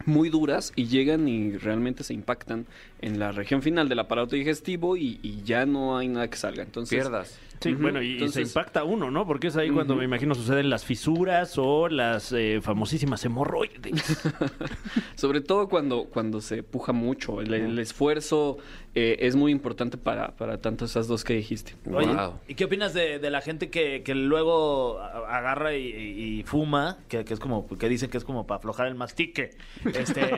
[0.05, 2.67] muy duras y llegan y realmente se impactan
[3.01, 6.63] en la región final del aparato digestivo y, y ya no hay nada que salga.
[6.63, 7.39] Entonces, Pierdas.
[7.63, 9.27] Sí, bueno, y, y se impacta uno, ¿no?
[9.27, 14.23] Porque es ahí cuando me imagino suceden las fisuras o las eh, famosísimas hemorroides.
[15.15, 17.41] Sobre todo cuando, cuando se puja mucho.
[17.41, 18.59] El, el esfuerzo
[18.95, 21.75] eh, es muy importante para, para tanto esas dos que dijiste.
[21.93, 22.35] Oye, Wow.
[22.47, 26.99] ¿y qué opinas de, de la gente que, que luego agarra y, fuma?
[27.09, 29.51] Que, que es como, que dicen que es como para aflojar el mastique.
[29.95, 30.21] Este,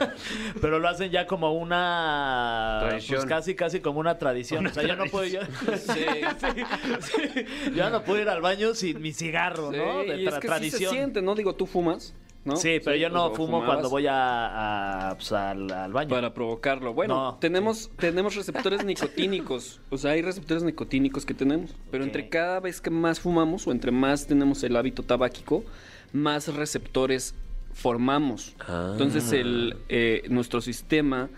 [0.60, 3.20] pero lo hacen ya como una Tradición.
[3.20, 4.66] Pues casi, casi como una tradición.
[4.66, 5.40] o sea, yo no puedo yo,
[5.76, 6.04] sí,
[6.38, 6.62] sí,
[7.00, 7.72] sí.
[7.74, 10.00] Yo no puedo ir al baño sin mi cigarro, ¿no?
[10.00, 10.90] De y es sí tradición.
[10.90, 11.34] se siente, ¿no?
[11.34, 12.56] Digo, tú fumas, ¿no?
[12.56, 16.10] Sí, pero yo no fumo fumabas cuando voy a, a, pues, al, al baño.
[16.10, 16.94] Para provocarlo.
[16.94, 19.80] Bueno, No, tenemos, tenemos receptores nicotínicos.
[19.90, 21.74] O sea, hay receptores nicotínicos que tenemos.
[21.90, 25.64] Pero entre cada vez que más fumamos o entre más tenemos el hábito tabáquico,
[26.12, 27.34] más receptores
[27.72, 28.56] formamos.
[28.60, 28.88] Ah.
[28.92, 31.28] Entonces, el, eh, nuestro sistema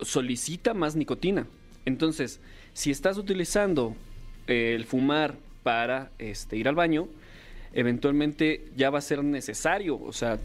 [0.00, 1.46] solicita más nicotina.
[1.84, 2.40] Entonces,
[2.80, 3.94] si estás utilizando
[4.46, 7.08] eh, el fumar para este, ir al baño,
[7.74, 10.00] eventualmente ya va a ser necesario.
[10.00, 10.38] O sea,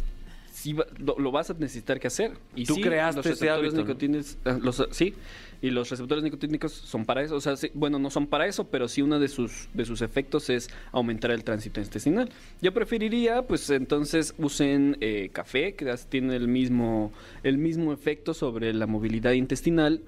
[0.56, 2.32] sí va- lo, lo vas a necesitar que hacer.
[2.56, 5.14] Y Tú sí, creaste los ese receptores nicotínicos, ah, los- sí,
[5.62, 7.36] y los receptores nicotínicos son para eso.
[7.36, 10.02] O sea, sí, bueno, no son para eso, pero sí uno de sus, de sus
[10.02, 12.30] efectos es aumentar el tránsito intestinal.
[12.62, 17.12] Yo preferiría, pues entonces usen eh, café, que tiene el mismo,
[17.44, 20.02] el mismo efecto sobre la movilidad intestinal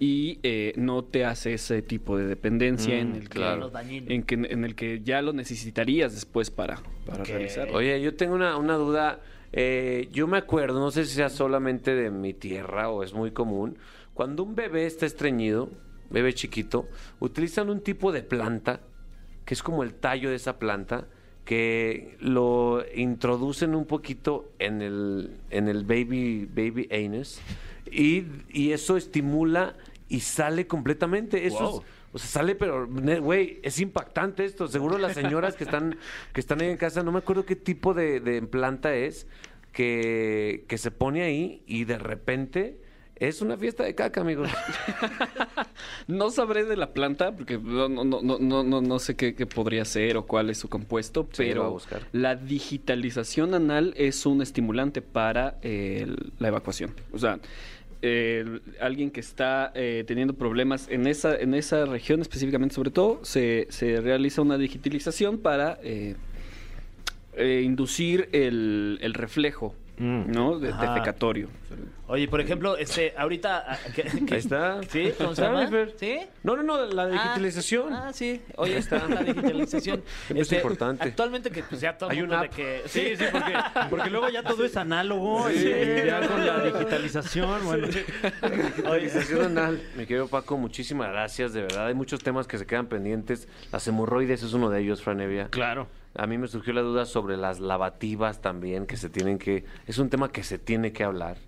[0.00, 3.70] y eh, no te hace ese tipo de dependencia en el que, claro.
[3.88, 7.74] En que en el que ya lo necesitarías después para, para realizarlo.
[7.76, 9.20] Oye, yo tengo una, una duda.
[9.52, 13.32] Eh, yo me acuerdo, no sé si sea solamente de mi tierra o es muy
[13.32, 13.76] común,
[14.14, 15.68] cuando un bebé está estreñido,
[16.10, 16.88] bebé chiquito,
[17.20, 18.80] utilizan un tipo de planta,
[19.44, 21.06] que es como el tallo de esa planta,
[21.44, 27.40] que lo introducen un poquito en el, en el baby, baby anus,
[27.90, 29.74] y, y eso estimula
[30.08, 31.46] y sale completamente.
[31.46, 31.82] Eso
[32.12, 34.68] o sea, sale, pero, güey, es impactante esto.
[34.68, 35.96] Seguro las señoras que están,
[36.32, 39.26] que están ahí en casa, no me acuerdo qué tipo de, de planta es,
[39.72, 42.78] que, que se pone ahí y de repente
[43.16, 44.50] es una fiesta de caca, amigos.
[46.06, 49.46] No sabré de la planta porque no, no, no, no, no, no sé qué, qué
[49.46, 51.78] podría ser o cuál es su compuesto, Sí, pero
[52.12, 56.06] la digitalización anal es un estimulante para eh,
[56.38, 56.94] la evacuación.
[57.12, 57.38] O sea,
[58.02, 63.24] el- alguien que está eh, teniendo problemas en esa, en esa región específicamente, sobre todo,
[63.24, 66.16] se, se realiza una digitalización para eh,
[67.36, 69.74] eh, inducir el, el reflejo.
[70.02, 70.58] ¿No?
[70.58, 70.94] De, Ajá.
[70.94, 71.48] defecatorio.
[72.08, 73.64] Oye, por ejemplo, este, ahorita...
[73.66, 74.80] ah, ¿qué- qué- Ahí está.
[74.88, 75.12] ¿Sí?
[75.16, 75.88] ¿Cómo se ¿Está, llama?
[75.96, 76.18] ¿Sí?
[76.42, 77.92] No, no, no, la digitalización.
[77.92, 78.42] Ah, ah, sí.
[78.56, 80.02] Oye, está la digitalización.
[80.28, 81.04] Este, Es importante.
[81.04, 82.82] Actualmente que pues ya todo Hay una de que...
[82.86, 83.54] Sí, sí, porque,
[83.88, 87.86] porque luego ya todo es análogo y ya con la digitalización, bueno.
[87.86, 89.80] Digitalización anal.
[89.96, 91.86] Mi querido Paco, muchísimas gracias, de verdad.
[91.86, 93.48] Hay muchos temas que se quedan pendientes.
[93.70, 95.48] Las hemorroides es uno de ellos, Franevia.
[95.48, 95.88] Claro.
[96.14, 99.64] A mí me surgió la duda sobre las lavativas también, que se tienen que...
[99.86, 101.38] Es un tema que se tiene que hablar.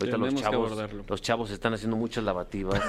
[0.00, 1.04] Ahorita los Tenemos que chavos, abordarlo.
[1.08, 2.82] los chavos están haciendo muchas lavativas.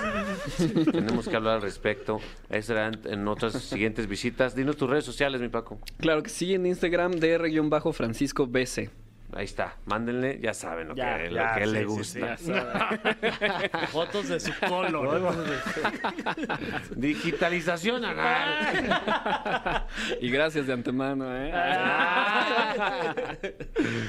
[0.91, 2.19] Tenemos que hablar al respecto.
[2.49, 4.55] Eso será en, en otras siguientes visitas.
[4.55, 5.79] Dinos tus redes sociales, mi Paco.
[5.97, 8.89] Claro que sí, en Instagram, dr-francisco BC.
[9.33, 9.75] Ahí está.
[9.85, 12.37] Mándenle, ya saben lo Ya, que, lo ya, que a sí, le sí, gusta.
[12.37, 12.51] sí,
[13.91, 15.31] Fotos de su color.
[16.95, 19.85] Digitalización anal.
[20.19, 21.51] Y gracias de antemano, ¿eh?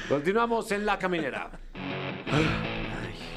[0.09, 1.51] Continuamos en la caminera.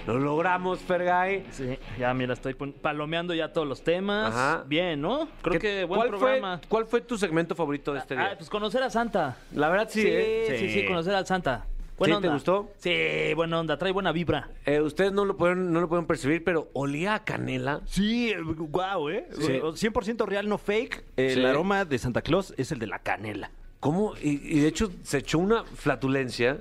[0.07, 1.45] Lo logramos, Fergay.
[1.51, 4.33] Sí, ya mira, estoy palomeando ya todos los temas.
[4.35, 4.63] Ajá.
[4.67, 5.27] Bien, ¿no?
[5.41, 6.57] Creo ¿Qué- que buen ¿cuál programa.
[6.59, 8.29] Fue, ¿Cuál fue tu segmento favorito de este día?
[8.33, 9.37] Ah, pues conocer a Santa.
[9.53, 10.55] La verdad sí, Sí, ¿eh?
[10.59, 11.65] sí, sí, conocer al Santa.
[11.97, 12.21] Buena ¿Sí?
[12.23, 12.71] ¿Te gustó?
[12.77, 14.49] Sí, buena onda, trae buena vibra.
[14.65, 17.81] Eh, ustedes no lo, pueden, no lo pueden percibir, pero olía a canela.
[17.85, 19.27] Sí, guau, ¿eh?
[19.31, 19.59] Sí.
[19.61, 21.03] 100% real, no fake.
[21.15, 21.45] El Sí.
[21.45, 23.49] aroma de Santa Claus es el de la canela.
[23.79, 24.13] ¿Cómo?
[24.21, 26.57] Y, y de hecho se echó una flatulencia.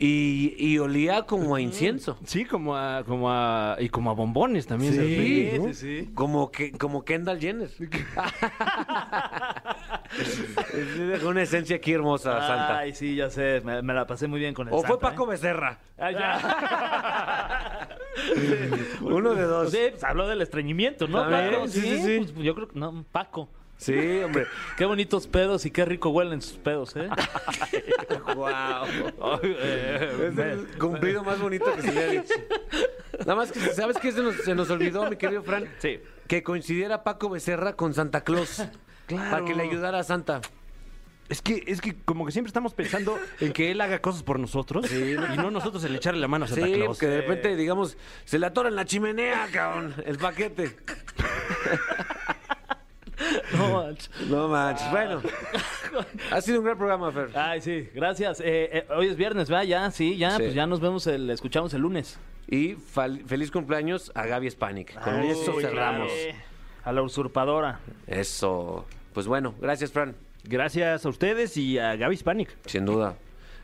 [0.00, 2.18] Y, y olía como a incienso.
[2.24, 4.94] Sí, como a, como a, y como a bombones también.
[4.94, 6.10] Sí, sí, sí.
[6.14, 7.68] Como que como Kendall Jenner.
[10.96, 12.78] Dejó una esencia aquí hermosa, Santa.
[12.78, 13.60] Ay, sí, ya sé.
[13.64, 15.30] Me, me la pasé muy bien con el o fue Paco ¿eh?
[15.30, 15.80] Becerra.
[15.98, 17.88] Ah, ya.
[19.00, 19.72] Uno de dos.
[19.72, 21.28] Sí, pues habló del estreñimiento, ¿no?
[21.28, 21.66] Paco?
[21.66, 22.32] sí, sí, sí.
[22.32, 23.48] Pues, yo creo que no, Paco.
[23.78, 24.46] Sí, hombre.
[24.76, 27.08] Qué bonitos pedos y qué rico huelen sus pedos, ¿eh?
[28.34, 28.86] Wow.
[29.42, 32.34] Eh, Es el cumplido más bonito que se le ha dicho.
[33.20, 35.68] Nada más que, ¿sabes qué se nos, se nos olvidó, mi querido Fran?
[35.78, 36.00] Sí.
[36.26, 38.64] Que coincidiera Paco Becerra con Santa Claus.
[39.08, 40.40] Para que le ayudara a Santa.
[41.28, 44.38] Es que, es que como que siempre estamos pensando en que él haga cosas por
[44.40, 46.98] nosotros y no nosotros el echarle la mano a Santa Sí, Claus.
[46.98, 50.76] que de repente, digamos, se le atora en la chimenea, cabrón, el paquete.
[53.56, 54.10] no, manches.
[54.28, 54.90] No manches.
[54.90, 55.22] Bueno,
[56.30, 57.30] ha sido un gran programa, Fer.
[57.34, 58.40] Ay, sí, gracias.
[58.40, 59.64] Eh, eh, hoy es viernes, ¿verdad?
[59.64, 60.42] Ya, sí, ya, Sí.
[60.42, 62.18] pues ya nos vemos, el, escuchamos el lunes.
[62.50, 62.76] Y
[63.26, 64.98] feliz cumpleaños a Gaby Spanik.
[65.00, 66.10] Con eso cerramos.
[66.10, 66.38] claro.
[66.84, 67.80] A la usurpadora.
[68.06, 68.86] Eso.
[69.12, 70.16] Pues bueno, gracias, Fran.
[70.44, 72.56] Gracias a ustedes y a Gaby Spanik.
[72.66, 73.16] Sin duda.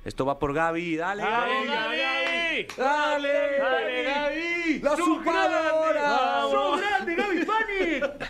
[0.05, 0.97] Esto va por Gaby.
[0.97, 1.67] Dale, Gaby.
[1.67, 2.67] Gaby!
[2.77, 4.81] Dale, dale, Gaby.
[4.83, 6.45] La superadora.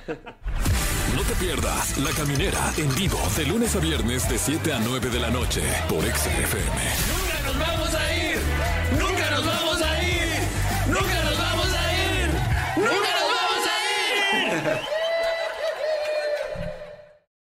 [1.15, 5.11] No te pierdas La Caminera en vivo de lunes a viernes de 7 a 9
[5.11, 6.81] de la noche por XFM.
[7.09, 7.84] ¡Nunca nos vamos!